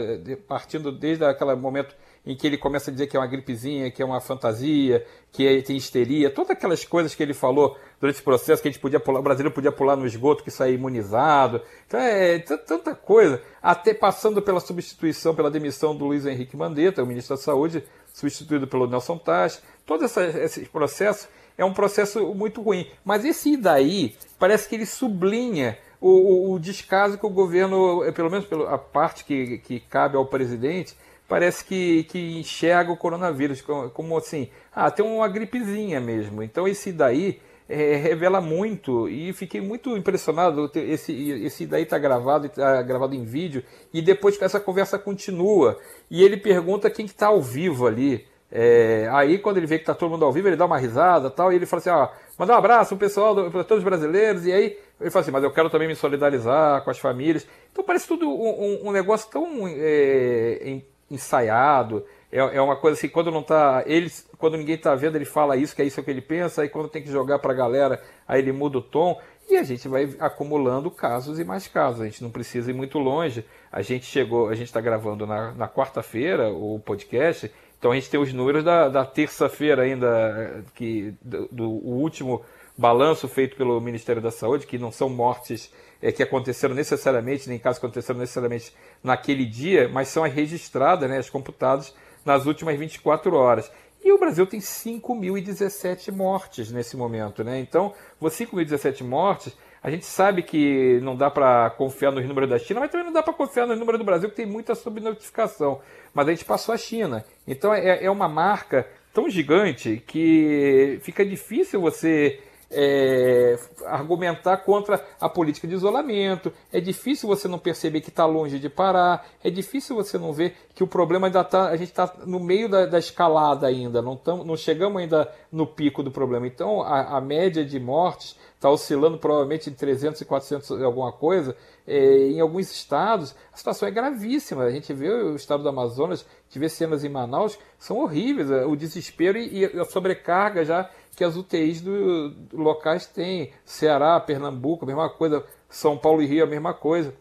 [0.47, 1.95] partindo desde aquele momento
[2.27, 5.47] em que ele começa a dizer que é uma gripezinha, que é uma fantasia, que
[5.47, 8.81] é, tem histeria, todas aquelas coisas que ele falou durante esse processo, que a gente
[8.81, 11.63] podia pular, o brasileiro podia pular no esgoto, que sair imunizado.
[11.87, 17.07] Então é tanta coisa, até passando pela substituição, pela demissão do Luiz Henrique Mandetta, o
[17.07, 19.61] ministro da Saúde, substituído pelo Nelson Taj.
[19.87, 22.87] Todo essa, esse processo é um processo muito ruim.
[23.05, 28.31] Mas esse daí parece que ele sublinha o, o, descaso que o governo, eh, pelo
[28.31, 30.97] menos pela parte que, que cabe ao presidente,
[31.29, 36.43] parece que, que enxerga o coronavírus como, como assim, ah, tem uma gripezinha mesmo.
[36.43, 40.71] Então esse daí é, revela muito e fiquei muito impressionado.
[40.75, 41.13] Esse,
[41.45, 45.79] esse daí está gravado, está gravado em vídeo e depois essa conversa continua
[46.11, 49.77] e ele pergunta quem está que tá ao vivo ali É, aí, quando ele vê
[49.77, 51.91] que está todo mundo ao vivo, ele dá uma risada tal, e ele fala assim:
[51.91, 52.09] ó,
[52.39, 55.51] manda um abraço pessoal, para todos os brasileiros, e aí ele fala assim: mas eu
[55.51, 57.47] quero também me solidarizar com as famílias.
[57.73, 60.81] Então parece tudo um, um, negócio tão é,
[61.11, 62.05] ensaiado.
[62.31, 63.83] É, é, uma coisa assim, quando não tá.
[63.87, 66.69] Ele, quando ninguém está vendo, ele fala isso, que é isso que ele pensa, aí
[66.69, 69.21] quando tem que jogar para a galera, aí ele muda o tom.
[69.51, 72.03] E a gente vai acumulando casos e mais casos.
[72.03, 73.45] A gente não precisa ir muito longe.
[73.73, 78.11] A gente chegou, a gente está gravando na, na quarta-feira o podcast então a gente
[78.11, 82.43] tem os números da, da terça-feira ainda, que, do, do último
[82.79, 87.59] balanço feito pelo Ministério da Saúde, que não são mortes é, que aconteceram necessariamente, nem
[87.59, 91.93] casos que aconteceram necessariamente naquele dia, mas são as registradas, né, as computadas
[92.25, 93.71] nas últimas 24 horas.
[94.03, 97.43] E o Brasil tem 5.017 mortes nesse momento.
[97.43, 97.59] Né?
[97.59, 102.81] Então, 5.017 mortes a gente sabe que não dá para confiar nos números da China,
[102.81, 105.81] mas também não dá para confiar nos números do Brasil, que tem muita subnotificação.
[106.13, 107.25] Mas a gente passou a China.
[107.47, 115.29] Então é, é uma marca tão gigante que fica difícil você é, argumentar contra a
[115.29, 119.97] política de isolamento, é difícil você não perceber que está longe de parar, é difícil
[119.97, 122.99] você não ver que o problema ainda está, a gente está no meio da, da,
[122.99, 126.47] escalada ainda, não, tam, não chegamos ainda no pico do problema.
[126.47, 131.57] Então a, a média de mortes está oscilando provavelmente em 300 e 400 alguma coisa.
[131.87, 134.65] É, em alguns estados, a situação é gravíssima.
[134.65, 138.51] A gente vê o estado do Amazonas, vê cenas em Manaus, são horríveis.
[138.67, 143.51] O desespero e, e a sobrecarga já que as UTIs do, do locais têm.
[143.65, 145.45] Ceará, Pernambuco, mesma coisa.
[145.69, 147.13] São Paulo e Rio, a mesma coisa.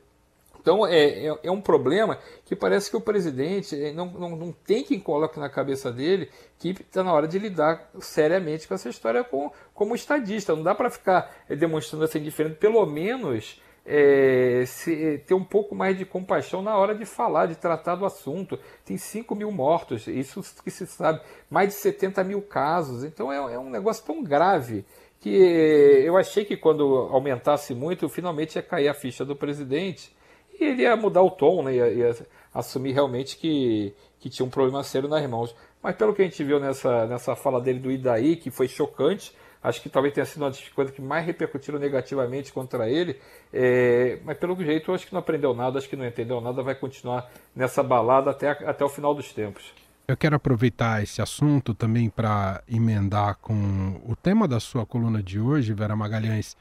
[0.60, 4.52] Então é, é, é, um problema que parece que o presidente eh, não, não, não
[4.52, 6.30] tem quem coloque na cabeça dele
[6.60, 10.56] que está na hora de lidar seriamente com essa história com, como estadista.
[10.56, 15.74] Não dá para ficar eh, demonstrando essa indiferença, pelo menos é, se, ter um pouco
[15.74, 18.60] mais de compaixão na hora de falar, de tratar do assunto.
[18.86, 23.06] Tem 5 mil mortos, isso que se sabe, mais de 70 mil casos.
[23.06, 24.86] Então é, é um negócio tão grave
[25.22, 30.16] que eu achei que quando aumentasse muito, finalmente ia cair a ficha do presidente
[30.60, 31.76] e ele ia mudar o tom, né?
[31.76, 32.16] ia, ia
[32.54, 35.56] assumir realmente que, que tinha um problema sério nas mãos.
[35.82, 39.34] Mas pelo que a gente viu nessa, nessa fala dele do Idaí, que foi chocante,
[39.62, 43.20] acho que talvez tenha sido uma das coisas que mais repercutiram negativamente contra ele,
[43.54, 46.76] é, mas pelo jeito acho que não aprendeu nada, acho que não entendeu nada, vai
[46.76, 49.74] continuar nessa balada até, até o final dos tempos.
[50.08, 55.38] Eu quero aproveitar esse assunto também para emendar com o tema da sua coluna de
[55.38, 56.56] hoje, Vera Magalhães,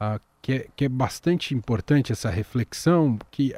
[0.00, 3.54] uh, que, é, que é bastante importante essa reflexão, que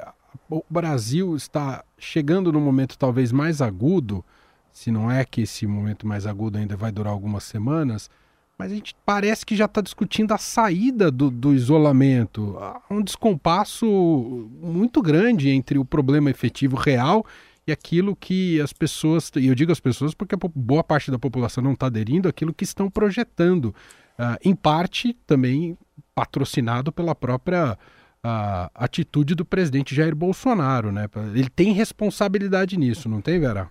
[0.50, 4.24] o Brasil está chegando no momento talvez mais agudo,
[4.72, 8.10] se não é que esse momento mais agudo ainda vai durar algumas semanas,
[8.58, 12.58] mas a gente parece que já está discutindo a saída do, do, isolamento.
[12.58, 13.86] Há um descompasso
[14.60, 17.24] muito grande entre o problema efetivo real
[17.64, 21.62] e aquilo que as pessoas, e eu digo as pessoas porque boa parte da população
[21.62, 23.66] não está aderindo àquilo que estão projetando.
[24.18, 25.78] Uh, em parte também
[26.12, 27.78] patrocinado pela própria
[28.24, 30.90] uh, atitude do presidente Jair Bolsonaro.
[30.90, 31.06] Né?
[31.32, 33.70] Ele tem responsabilidade nisso, não tem, Vera?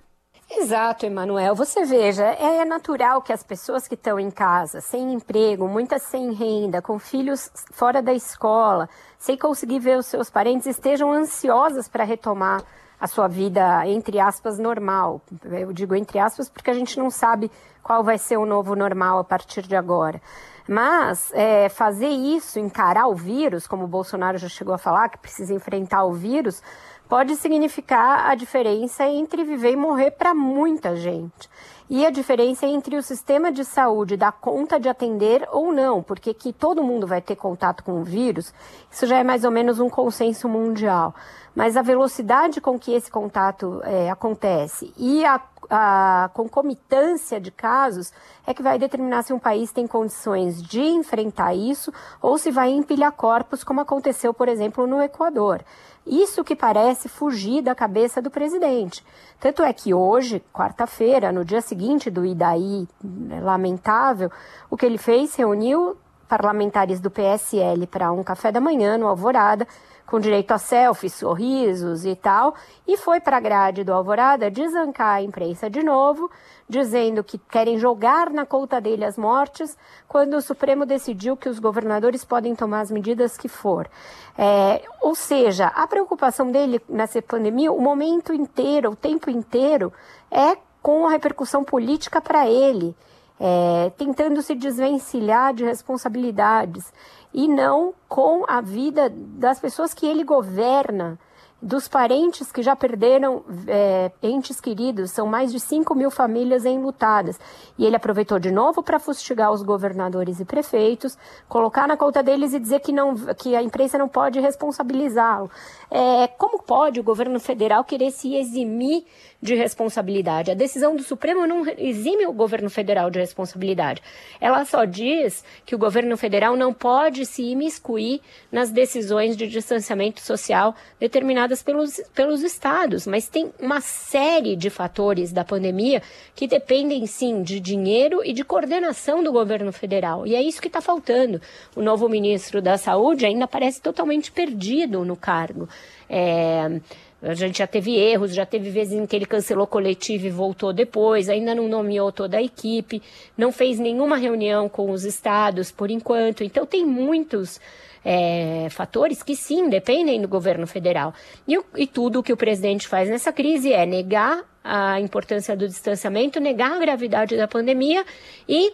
[0.50, 1.54] Exato, Emanuel.
[1.56, 6.32] Você veja, é natural que as pessoas que estão em casa, sem emprego, muitas sem
[6.32, 8.88] renda, com filhos fora da escola,
[9.20, 12.64] sem conseguir ver os seus parentes, estejam ansiosas para retomar
[13.00, 15.22] a sua vida, entre aspas, normal.
[15.52, 17.52] Eu digo entre aspas porque a gente não sabe
[17.84, 20.22] qual vai ser o novo normal a partir de agora.
[20.68, 25.18] Mas é, fazer isso, encarar o vírus, como o Bolsonaro já chegou a falar, que
[25.18, 26.62] precisa enfrentar o vírus,
[27.08, 31.50] pode significar a diferença entre viver e morrer para muita gente.
[31.89, 36.34] E a diferença entre o sistema de saúde dar conta de atender ou não, porque
[36.34, 38.54] que todo mundo vai ter contato com o vírus,
[38.91, 41.15] isso já é mais ou menos um consenso mundial.
[41.58, 48.13] Mas a velocidade com que esse contato é, acontece e a, a concomitância de casos
[48.46, 51.91] é que vai determinar se um país tem condições de enfrentar isso
[52.22, 55.65] ou se vai empilhar corpos, como aconteceu, por exemplo, no Equador.
[56.06, 59.04] Isso que parece fugir da cabeça do presidente.
[59.39, 64.32] Tanto é que hoje, quarta-feira, no dia seguinte do Idaí né, lamentável,
[64.70, 69.67] o que ele fez reuniu parlamentares do PSL para um café da manhã no Alvorada
[70.08, 72.56] com direito a selfies, sorrisos e tal,
[72.88, 76.32] e foi para a grade do Alvorada desancar a imprensa de novo,
[76.67, 81.60] dizendo que querem jogar na conta dele as mortes, quando o Supremo decidiu que os
[81.60, 83.89] governadores podem tomar as medidas que for.
[84.38, 89.91] É, ou seja, a preocupação dele nessa pandemia, o momento inteiro, o tempo inteiro,
[90.32, 92.96] é com a repercussão política para ele.
[93.39, 96.91] É, tentando se desvencilhar de responsabilidades
[97.34, 101.20] e não com a vida das pessoas que ele governa.
[101.60, 107.40] dos parentes que já perderam é, entes queridos, são mais de 5 mil famílias enlutadas.
[107.80, 111.18] E ele aproveitou de novo para fustigar os governadores e prefeitos,
[111.50, 115.50] colocar na conta deles e dizer que, não, que a imprensa não pode responsabilizá-lo.
[115.90, 119.06] É, como pode o governo federal querer se eximir
[119.41, 120.52] de responsabilidade?
[120.52, 124.02] A decisão do Supremo não exime o governo federal de responsabilidade.
[124.41, 128.21] Ela só diz que o governo federal não pode se imiscuir
[128.52, 133.06] nas decisões de distanciamento social determinadas pelos, pelos estados.
[133.06, 136.02] Mas tem uma série de fatores da pandemia
[136.36, 140.26] que dependem, sim, de dinheiro e de coordenação do governo federal.
[140.26, 141.41] E é isso que está faltando.
[141.76, 145.67] O novo ministro da Saúde ainda parece totalmente perdido no cargo.
[146.10, 146.80] É,
[147.21, 150.71] a gente já teve erros, já teve vezes em que ele cancelou coletivo e voltou
[150.71, 153.01] depois, ainda não nomeou toda a equipe,
[153.36, 156.43] não fez nenhuma reunião com os estados por enquanto.
[156.43, 157.60] Então, tem muitos
[158.06, 161.13] é, fatores que sim dependem do governo federal.
[161.47, 165.67] E, e tudo o que o presidente faz nessa crise é negar a importância do
[165.67, 168.06] distanciamento, negar a gravidade da pandemia
[168.47, 168.73] e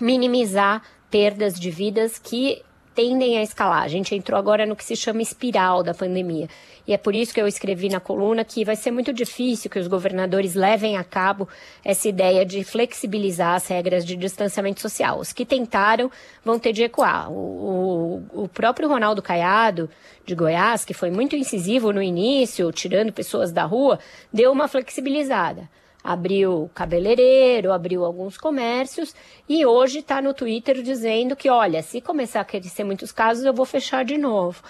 [0.00, 2.62] minimizar perdas de vidas que
[2.96, 3.82] tendem a escalar.
[3.82, 6.48] A gente entrou agora no que se chama espiral da pandemia.
[6.86, 9.78] E é por isso que eu escrevi na coluna que vai ser muito difícil que
[9.78, 11.46] os governadores levem a cabo
[11.84, 15.18] essa ideia de flexibilizar as regras de distanciamento social.
[15.18, 16.10] Os que tentaram
[16.42, 17.30] vão ter de ecoar.
[17.30, 19.90] O, o, o próprio Ronaldo Caiado,
[20.24, 23.98] de Goiás, que foi muito incisivo no início, tirando pessoas da rua,
[24.32, 25.68] deu uma flexibilizada
[26.06, 29.12] abriu cabeleireiro, abriu alguns comércios
[29.48, 33.52] e hoje está no Twitter dizendo que, olha, se começar a crescer muitos casos, eu
[33.52, 34.62] vou fechar de novo.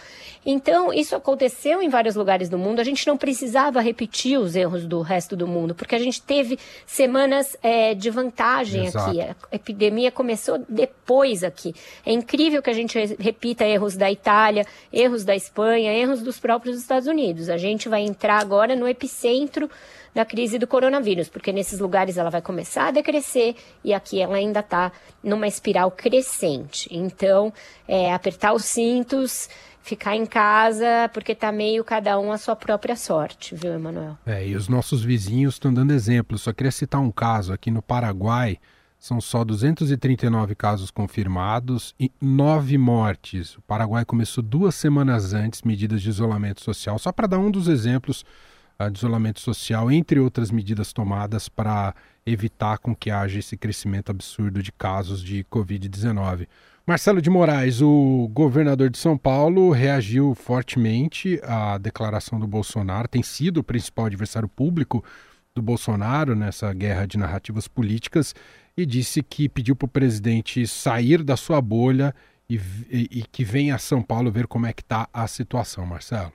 [0.46, 2.80] Então, isso aconteceu em vários lugares do mundo.
[2.80, 6.58] A gente não precisava repetir os erros do resto do mundo, porque a gente teve
[6.86, 9.10] semanas é, de vantagem Exato.
[9.10, 9.20] aqui.
[9.20, 11.74] A epidemia começou depois aqui.
[12.04, 16.78] É incrível que a gente repita erros da Itália, erros da Espanha, erros dos próprios
[16.78, 17.50] Estados Unidos.
[17.50, 19.68] A gente vai entrar agora no epicentro
[20.16, 24.36] da crise do coronavírus, porque nesses lugares ela vai começar a decrescer e aqui ela
[24.36, 24.90] ainda está
[25.22, 26.88] numa espiral crescente.
[26.90, 27.52] Então,
[27.86, 29.46] é, apertar os cintos,
[29.82, 34.16] ficar em casa, porque está meio cada um a sua própria sorte, viu, Emanuel?
[34.24, 36.38] É, e os nossos vizinhos estão dando exemplo.
[36.38, 38.58] Só queria citar um caso aqui no Paraguai.
[38.98, 43.54] São só 239 casos confirmados e nove mortes.
[43.56, 47.68] O Paraguai começou duas semanas antes medidas de isolamento social, só para dar um dos
[47.68, 48.24] exemplos
[48.90, 51.94] de isolamento social, entre outras medidas tomadas para
[52.26, 56.46] evitar com que haja esse crescimento absurdo de casos de Covid-19.
[56.86, 63.22] Marcelo de Moraes, o governador de São Paulo, reagiu fortemente à declaração do Bolsonaro, tem
[63.22, 65.02] sido o principal adversário público
[65.54, 68.34] do Bolsonaro nessa guerra de narrativas políticas
[68.76, 72.14] e disse que pediu para o presidente sair da sua bolha
[72.48, 72.56] e,
[72.88, 76.32] e, e que venha a São Paulo ver como é que está a situação, Marcelo.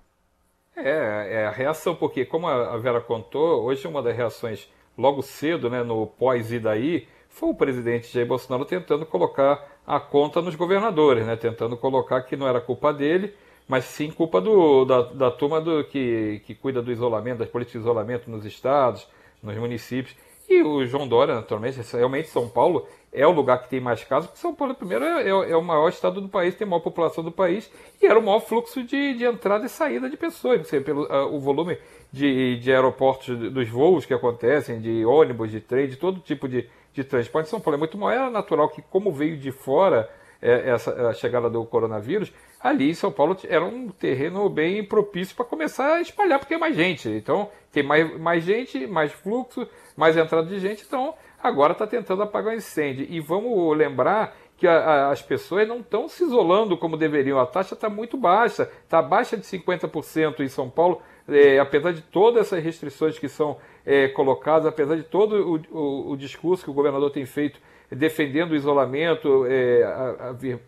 [0.75, 5.69] É, é a reação, porque como a Vera contou, hoje uma das reações logo cedo,
[5.69, 10.55] né, no pós e daí, foi o presidente Jair Bolsonaro tentando colocar a conta nos
[10.55, 13.33] governadores, né, tentando colocar que não era culpa dele,
[13.67, 17.81] mas sim culpa do, da, da turma do, que, que cuida do isolamento, das políticas
[17.81, 19.07] de isolamento nos estados,
[19.41, 20.15] nos municípios.
[20.49, 24.27] E o João Dória, naturalmente, realmente São Paulo é o lugar que tem mais casos,
[24.27, 26.81] porque São Paulo, primeiro, é, é, é, o maior estado do país, tem a maior
[26.81, 27.69] população do país,
[28.01, 30.65] e era o maior fluxo de, de entrada e saída de pessoas.
[30.65, 31.77] Você, pelo uh, o volume
[32.11, 36.69] de, de aeroportos dos voos que acontecem, de ônibus, de trem, de todo tipo de,
[36.93, 37.49] de transporte.
[37.49, 40.09] São Paulo é muito maior, era natural que, como veio de fora
[40.41, 45.35] é, essa a chegada do coronavírus, ali em São Paulo era um terreno bem propício
[45.35, 47.09] para começar a espalhar, porque é mais gente.
[47.09, 52.23] Então, tem mais, mais gente, mais fluxo, mais entrada de gente, então agora está tentando
[52.23, 53.05] apagar o incêndio.
[53.09, 57.39] E vamos lembrar que a, a, as pessoas não estão se isolando como deveriam.
[57.39, 62.01] A taxa está muito baixa, está abaixo de 50% em São Paulo, é, apesar de
[62.01, 66.69] todas essas restrições que são é, colocadas, apesar de todo o, o, o, discurso que
[66.69, 69.83] o governador tem feito defendendo o isolamento, é,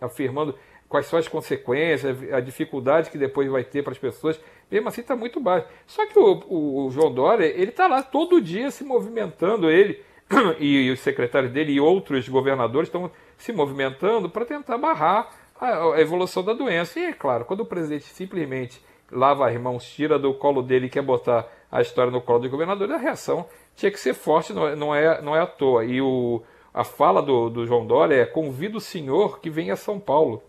[0.01, 0.55] afirmando
[0.89, 5.01] quais são as consequências, a dificuldade que depois vai ter para as pessoas, mesmo assim
[5.01, 5.67] está muito baixo.
[5.87, 10.01] Só que o, o, João Dória, ele está lá todo dia se movimentando, ele
[10.59, 16.43] e os secretários dele e outros governadores estão se movimentando para tentar barrar a, evolução
[16.43, 16.99] da doença.
[16.99, 18.81] E é claro, quando o presidente simplesmente
[19.11, 22.49] lava as mãos, tira do colo dele e quer botar a história no colo do
[22.49, 25.85] governador, a reação tinha que ser forte, não é, não é, não é à toa.
[25.85, 26.41] E o,
[26.73, 30.43] a fala do, do João Dória é: convido o senhor que venha a São Paulo.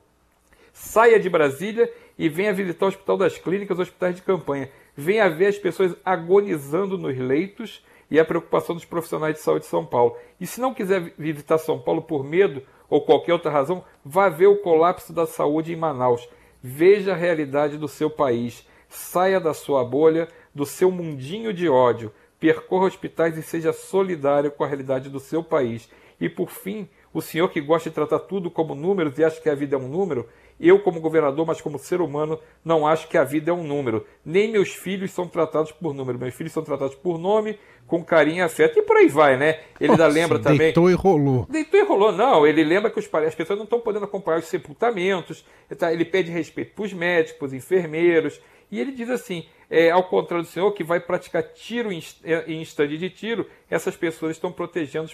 [0.72, 4.68] Saia de Brasília e venha visitar o Hospital das Clínicas, hospitais de campanha.
[4.96, 7.84] Venha ver as pessoas agonizando nos leitos
[8.14, 10.16] e a preocupação dos profissionais de saúde de São Paulo.
[10.40, 14.46] E se não quiser visitar São Paulo por medo ou qualquer outra razão, vá ver
[14.46, 16.28] o colapso da saúde em Manaus.
[16.62, 18.64] Veja a realidade do seu país.
[18.88, 22.12] Saia da sua bolha, do seu mundinho de ódio.
[22.38, 25.90] Percorra hospitais e seja solidário com a realidade do seu país.
[26.20, 29.48] E por fim, o senhor que gosta de tratar tudo como números e acha que
[29.48, 33.18] a vida é um número, eu, como governador, mas como ser humano, não acho que
[33.18, 34.06] a vida é um número.
[34.24, 36.18] Nem meus filhos são tratados por número.
[36.18, 38.78] Meus filhos são tratados por nome, com carinho e afeto.
[38.78, 39.60] E por aí vai, né?
[39.80, 40.58] Ele ainda lembra também.
[40.58, 41.46] Deitou e rolou.
[41.50, 42.46] Deitou e rolou, não.
[42.46, 45.44] Ele lembra que os, as pessoas não estão podendo acompanhar os sepultamentos.
[45.76, 48.40] Tá, ele pede respeito para os médicos, para os enfermeiros.
[48.70, 52.00] E ele diz assim: é, ao contrário do senhor, que vai praticar tiro em,
[52.46, 55.10] em estande de tiro, essas pessoas estão protegendo,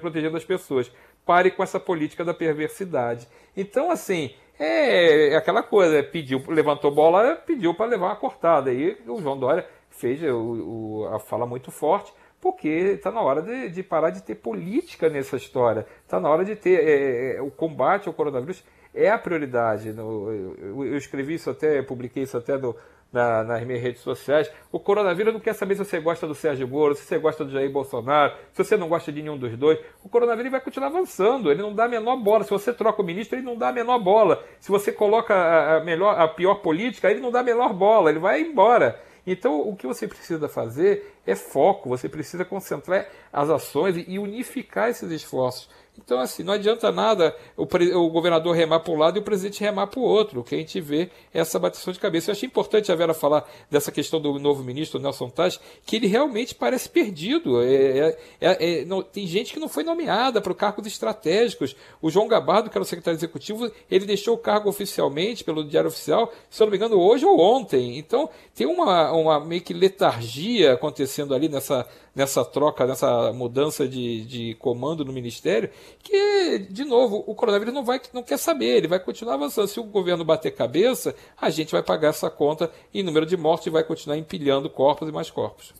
[0.00, 0.90] protegendo as pessoas.
[1.26, 3.28] Pare com essa política da perversidade.
[3.54, 8.70] Então, assim, é, é aquela coisa, pediu, levantou bola, pediu para levar uma cortada.
[8.70, 13.42] Aí o João Dória fez o, o, a fala muito forte, porque está na hora
[13.42, 15.86] de, de, parar de ter política nessa história.
[16.04, 18.62] Está na hora de ter é, é, o combate ao coronavírus
[18.94, 19.92] é a prioridade.
[19.92, 22.74] No, eu, eu, escrevi isso até, publiquei isso até do,
[23.12, 24.50] na, nas minhas redes sociais.
[24.70, 27.50] O coronavírus não quer saber se você gosta do Sérgio Moro, se você gosta do
[27.50, 29.78] Jair Bolsonaro, se você não gosta de nenhum dos dois.
[30.02, 32.44] O coronavírus vai continuar avançando, ele não dá a menor bola.
[32.44, 34.44] Se você troca o ministro, ele não dá a menor bola.
[34.60, 38.18] Se você coloca a, melhor, a pior política, ele não dá a menor bola, ele
[38.18, 39.00] vai embora.
[39.26, 44.88] Então, o que você precisa fazer é foco, você precisa concentrar as ações e unificar
[44.88, 45.68] esses esforços.
[45.98, 49.60] Então, assim, não adianta nada o, o governador remar para um lado e o presidente
[49.60, 50.40] remar para o outro.
[50.40, 52.30] O que a gente vê é essa bateção de cabeça.
[52.30, 56.06] Eu achei importante a Vera falar dessa questão do novo ministro, Nelson Taj, que ele
[56.06, 57.62] realmente parece perdido.
[57.62, 61.74] É, é, é, é não, tem gente que não foi nomeada para cargos estratégicos.
[62.00, 65.88] O João Gabardo, que era o secretário executivo, ele deixou o cargo oficialmente pelo Diário
[65.88, 67.98] Oficial, se eu não me engano, hoje ou ontem.
[67.98, 71.86] Então, tem uma, uma meio que letargia acontecendo ali nessa
[72.16, 75.68] nessa troca, nessa mudança de, de comando no ministério,
[76.02, 79.68] que, de novo, o coronavírus não, vai, não quer saber, ele vai continuar avançando.
[79.68, 83.66] Se o governo bater cabeça, a gente vai pagar essa conta em número de mortes
[83.66, 85.74] e vai continuar empilhando corpos e mais corpos.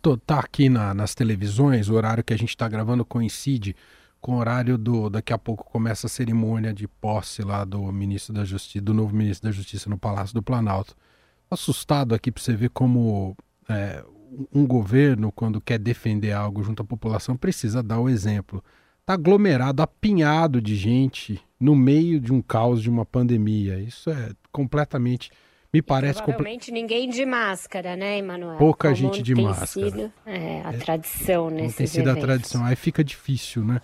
[0.00, 3.74] Tô, tá aqui na, nas televisões, o horário que a gente está gravando coincide
[4.20, 5.10] com o horário do.
[5.10, 9.14] Daqui a pouco começa a cerimônia de posse lá do ministro da Justiça, do novo
[9.14, 10.96] ministro da Justiça no Palácio do Planalto.
[11.50, 13.36] Assustado aqui para você ver como
[13.68, 14.02] é,
[14.54, 18.62] um governo, quando quer defender algo junto à população, precisa dar o exemplo.
[19.00, 23.78] Está aglomerado, apinhado de gente no meio de um caos de uma pandemia.
[23.78, 25.30] Isso é completamente.
[25.72, 26.22] Me parece.
[26.22, 28.56] Provavelmente ninguém de máscara, né, Emanuel?
[28.56, 29.66] Pouca Como gente de máscara.
[29.66, 32.22] Sido, é, a é, tradição nesses Tem sido eventos.
[32.22, 32.64] a tradição.
[32.64, 33.80] Aí fica difícil, né?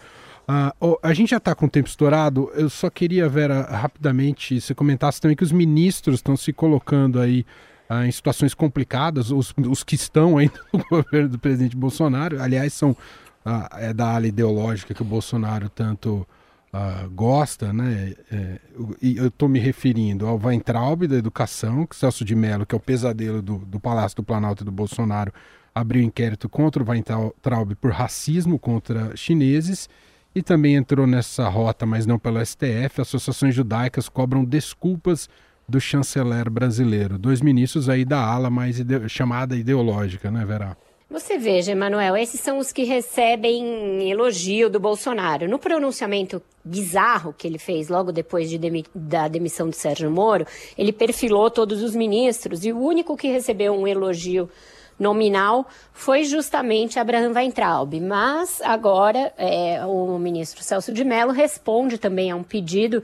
[0.47, 2.51] Ah, oh, a gente já está com o tempo estourado.
[2.55, 7.47] Eu só queria, Vera, rapidamente, se comentasse também que os ministros estão se colocando aí
[7.89, 12.73] ah, em situações complicadas, os, os que estão ainda no governo do presidente Bolsonaro, aliás,
[12.73, 12.97] são
[13.45, 16.27] ah, é da ala ideológica que o Bolsonaro tanto
[16.73, 18.15] ah, gosta, né?
[18.33, 18.61] É,
[19.01, 22.79] e eu estou me referindo ao Weintraub da educação, que Celso de Mello, que é
[22.79, 25.33] o pesadelo do, do Palácio do Planalto e do Bolsonaro,
[25.75, 29.89] abriu inquérito contra o Weintraub por racismo contra chineses
[30.35, 33.01] e também entrou nessa rota, mas não pelo STF.
[33.01, 35.29] Associações judaicas cobram desculpas
[35.69, 37.19] do chanceler brasileiro.
[37.19, 40.77] Dois ministros aí da ala mais ide chamada ideológica, né, Vera?
[41.11, 45.49] Você veja, Emanuel, esses são os que recebem elogio do Bolsonaro.
[45.49, 50.47] No pronunciamento bizarro que ele fez logo depois de demi da demissão de Sérgio Moro,
[50.77, 54.51] ele perfilou todos os ministros e o único que recebeu um elogio
[54.99, 58.01] nominal foi justamente Abraham Weintraub.
[58.01, 63.03] Mas agora é, o ministro Celso de Mello responde também a um pedido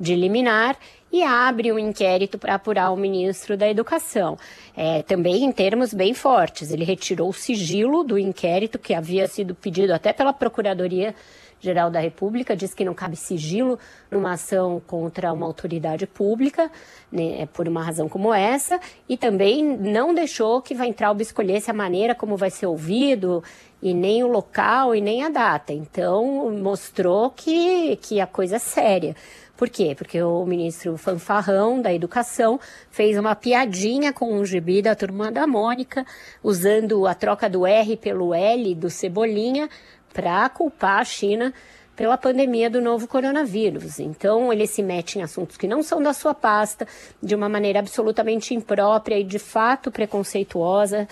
[0.00, 0.76] de liminar
[1.12, 4.38] e abre um inquérito para apurar o ministro da Educação.
[4.76, 6.72] É, também em termos bem fortes.
[6.72, 11.14] Ele retirou o sigilo do inquérito que havia sido pedido até pela Procuradoria
[11.62, 13.78] Geral da República, diz que não cabe sigilo
[14.10, 16.70] numa ação contra uma autoridade pública,
[17.12, 22.14] né, por uma razão como essa, e também não deixou que Weintraub escolhesse a maneira
[22.14, 23.44] como vai ser ouvido,
[23.82, 25.72] e nem o local e nem a data.
[25.72, 29.14] Então, mostrou que, que a coisa é séria.
[29.60, 29.94] Por quê?
[29.94, 32.58] Porque o ministro Fanfarrão da Educação
[32.90, 36.06] fez uma piadinha com o gibi da turma da Mônica,
[36.42, 39.68] usando a troca do R pelo L do Cebolinha
[40.14, 41.52] para culpar a China
[41.94, 44.00] pela pandemia do novo coronavírus.
[44.00, 46.88] Então, ele se mete em assuntos que não são da sua pasta,
[47.22, 51.06] de uma maneira absolutamente imprópria e de fato preconceituosa,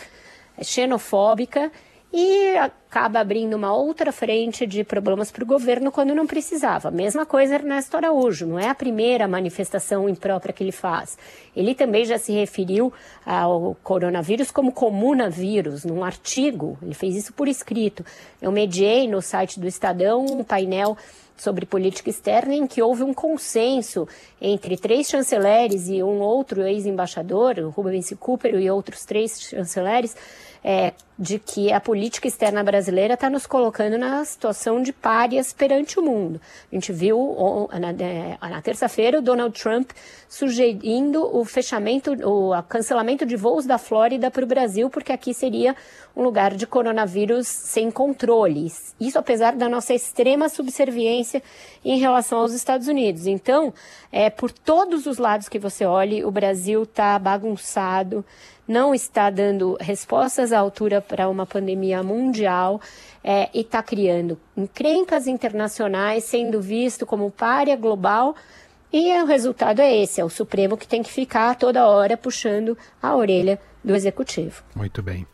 [0.63, 1.71] xenofóbica
[2.13, 6.91] e acaba abrindo uma outra frente de problemas para o governo quando não precisava.
[6.91, 11.19] Mesma coisa Ernesto Araújo, não é a primeira manifestação imprópria que ele faz.
[11.55, 12.93] Ele também já se referiu
[13.27, 18.05] ao coronavírus como comunavírus, num artigo, ele fez isso por escrito.
[18.41, 20.97] Eu mediei no site do Estadão um painel
[21.37, 24.09] sobre política externa em que houve um consenso
[24.41, 30.17] entre três chanceleres e um outro ex-embaixador, Rubens Cooper e outros três chanceleres,
[30.63, 35.99] é, de que a política externa brasileira está nos colocando na situação de párias perante
[35.99, 36.41] o mundo.
[36.71, 39.91] A gente viu na, é, na terça-feira o Donald Trump
[40.29, 45.75] sugerindo o fechamento, o cancelamento de voos da Flórida para o Brasil, porque aqui seria
[46.15, 48.95] um lugar de coronavírus sem controles.
[49.01, 51.43] Isso apesar da nossa extrema subserviência
[51.85, 53.27] em relação aos Estados Unidos.
[53.27, 53.73] Então,
[54.13, 58.25] é, por todos os lados que você olhe, o Brasil está bagunçado
[58.69, 62.81] não está dando respostas à altura para uma pandemia mundial
[63.25, 68.37] é, e está criando encrencas internacionais, sendo visto como párea global.
[68.93, 72.77] E o resultado é esse: é o Supremo que tem que ficar toda hora puxando
[73.03, 74.63] a orelha do Executivo.
[74.77, 75.27] Muito bem.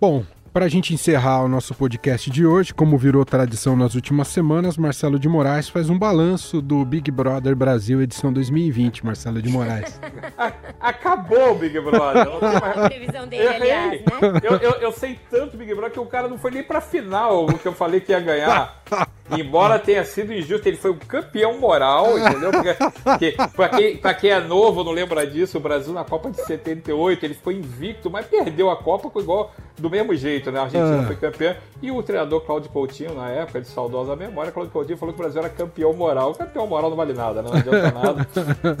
[0.00, 0.24] Bom,
[0.58, 4.76] para a gente encerrar o nosso podcast de hoje, como virou tradição nas últimas semanas,
[4.76, 10.00] Marcelo de Moraes faz um balanço do Big Brother Brasil edição 2020, Marcelo de Moraes.
[10.80, 12.26] Acabou o Big Brother.
[12.42, 14.06] A previsão dele, eu, aliás, né?
[14.42, 17.46] Eu, eu, eu, sei tanto Big Brother que o cara não foi nem pra final
[17.46, 18.82] o que eu falei que ia ganhar.
[19.30, 22.50] Embora tenha sido injusto, ele foi um campeão moral, entendeu?
[22.50, 26.30] Porque, porque pra, quem, pra quem é novo, não lembra disso, o Brasil na Copa
[26.30, 30.60] de 78, ele foi invicto, mas perdeu a Copa igual do mesmo jeito, né?
[30.60, 31.06] A Argentina ah.
[31.06, 31.56] foi campeã.
[31.80, 35.22] E o treinador Cláudio Coutinho, na época, de saudosa memória, Cláudio Coutinho falou que o
[35.22, 36.34] Brasil era campeão moral.
[36.34, 37.48] Campeão moral não vale nada, né?
[37.50, 38.28] Não adianta nada.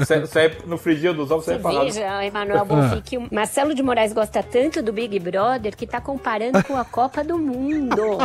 [0.26, 1.84] Sai, no frigir dos ovos, sai parado.
[1.84, 6.00] Veja, Emanuel Bonfim, que o Marcelo de Moraes gosta tanto do Big Brother que tá
[6.00, 8.18] comparando com a Copa do Mundo.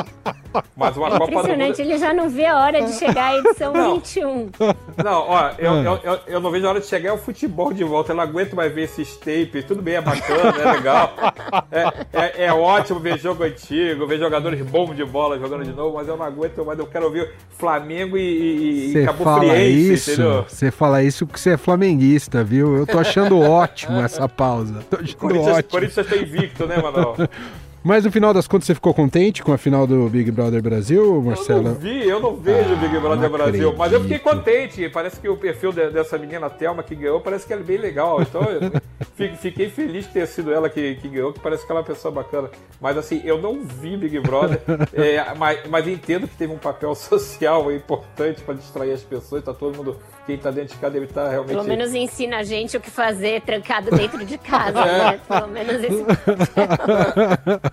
[0.76, 3.74] Mas uma é Copa impressionante, ele já não vê a hora de chegar à edição
[3.74, 3.96] não.
[3.96, 4.52] 21.
[5.04, 5.84] Não, ó, eu, ah.
[5.84, 8.12] eu, eu, eu, não vejo a hora de chegar ao futebol de volta.
[8.12, 9.66] Eu não aguento mais ver esses tapes.
[9.66, 11.14] Tudo bem, é bacana, é legal.
[11.72, 15.96] É, é, é ótimo ver jogo antigo, ver jogadores bons de bola jogando de novo,
[15.96, 16.78] mas eu não aguento mais.
[16.78, 20.46] Eu quero ouvir Flamengo e, e Cabo Friense, entendeu?
[20.48, 22.76] Você fala isso porque você é flamenguista, viu?
[22.76, 24.84] Eu tô achando ótimo essa pausa.
[24.90, 25.72] Tô achando Corinthians, ótimo.
[25.72, 27.16] Corinthians tá invicto, né, Manuel?
[27.84, 31.22] Mas no final das contas, você ficou contente com a final do Big Brother Brasil,
[31.22, 31.60] Marcelo?
[31.60, 33.78] Eu não vi, eu não vejo o ah, Big Brother Brasil, acredito.
[33.78, 34.90] mas eu fiquei contente.
[34.90, 37.78] Parece que o perfil de, dessa menina Thelma que ganhou, parece que ela é bem
[37.78, 38.22] legal.
[38.22, 38.72] Então eu
[39.38, 41.88] fiquei feliz de ter sido ela que, que, ganhou, que parece que ela é uma
[41.88, 42.50] pessoa bacana.
[42.80, 44.62] Mas assim, eu não vi Big Brother,
[44.94, 49.54] é, mas, mas entendo que teve um papel social importante para distrair as pessoas, tá
[49.54, 51.54] todo mundo quem está dentro de casa deve estar tá realmente.
[51.54, 54.98] Pelo menos ensina a gente o que fazer trancado dentro de casa, é.
[54.98, 55.20] né?
[55.28, 56.06] Pelo menos esse.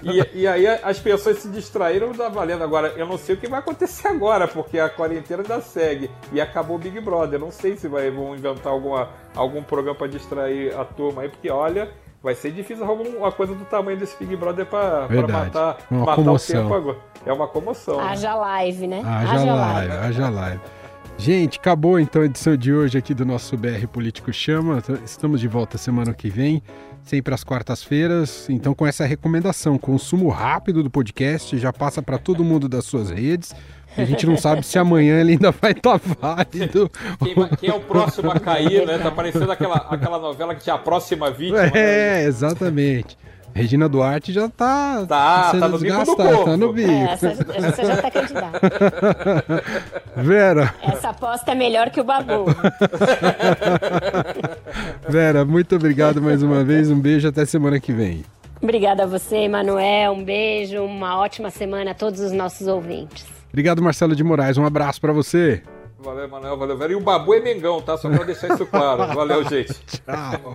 [0.02, 2.62] E, e aí as pessoas se distraíram, não tá valendo.
[2.62, 6.10] Agora, eu não sei o que vai acontecer agora, porque a quarentena ainda segue.
[6.32, 7.34] E acabou o Big Brother.
[7.34, 11.28] Eu não sei se vai, vão inventar alguma, algum programa para distrair a turma aí,
[11.28, 11.90] porque olha.
[12.22, 16.00] Vai ser difícil arrumar uma coisa do tamanho desse Big Brother pra, pra matar, uma
[16.00, 16.60] matar comoção.
[16.60, 16.98] o tempo agora.
[17.24, 17.98] É uma comoção.
[17.98, 19.02] Haja live, né?
[19.02, 20.60] Haja, haja live, live, haja live.
[21.20, 24.82] Gente, acabou então a edição de hoje aqui do nosso BR Político Chama.
[25.04, 26.62] Estamos de volta semana que vem,
[27.02, 28.48] sempre às quartas-feiras.
[28.48, 33.10] Então, com essa recomendação, consumo rápido do podcast, já passa para todo mundo das suas
[33.10, 33.54] redes.
[33.96, 36.90] A gente não sabe se amanhã ele ainda vai estar tá válido.
[37.18, 38.98] Quem, quem, é o próximo a cair, né?
[38.98, 41.64] Tá parecendo aquela, aquela novela que tinha a próxima vítima.
[41.66, 42.24] É, né?
[42.24, 43.18] exatamente.
[43.54, 46.90] Regina Duarte já tá, tá sendo tá no desgastada, tá no bico.
[46.90, 48.60] É, essa, essa já tá candidata.
[50.16, 50.74] Vera.
[50.82, 52.46] Essa aposta é melhor que o Babu.
[55.08, 56.90] Vera, muito obrigado mais uma vez.
[56.90, 58.24] Um beijo até semana que vem.
[58.62, 60.12] Obrigada a você, Emanuel.
[60.12, 63.26] Um beijo, uma ótima semana a todos os nossos ouvintes.
[63.48, 64.58] Obrigado, Marcelo de Moraes.
[64.58, 65.62] Um abraço para você.
[65.98, 66.56] Valeu, Emanuel.
[66.56, 66.92] Valeu, Vera.
[66.92, 67.96] E o Babu é Mengão, tá?
[67.96, 69.14] Só pra deixar isso claro.
[69.14, 69.74] Valeu, gente.
[69.86, 70.54] Tchau.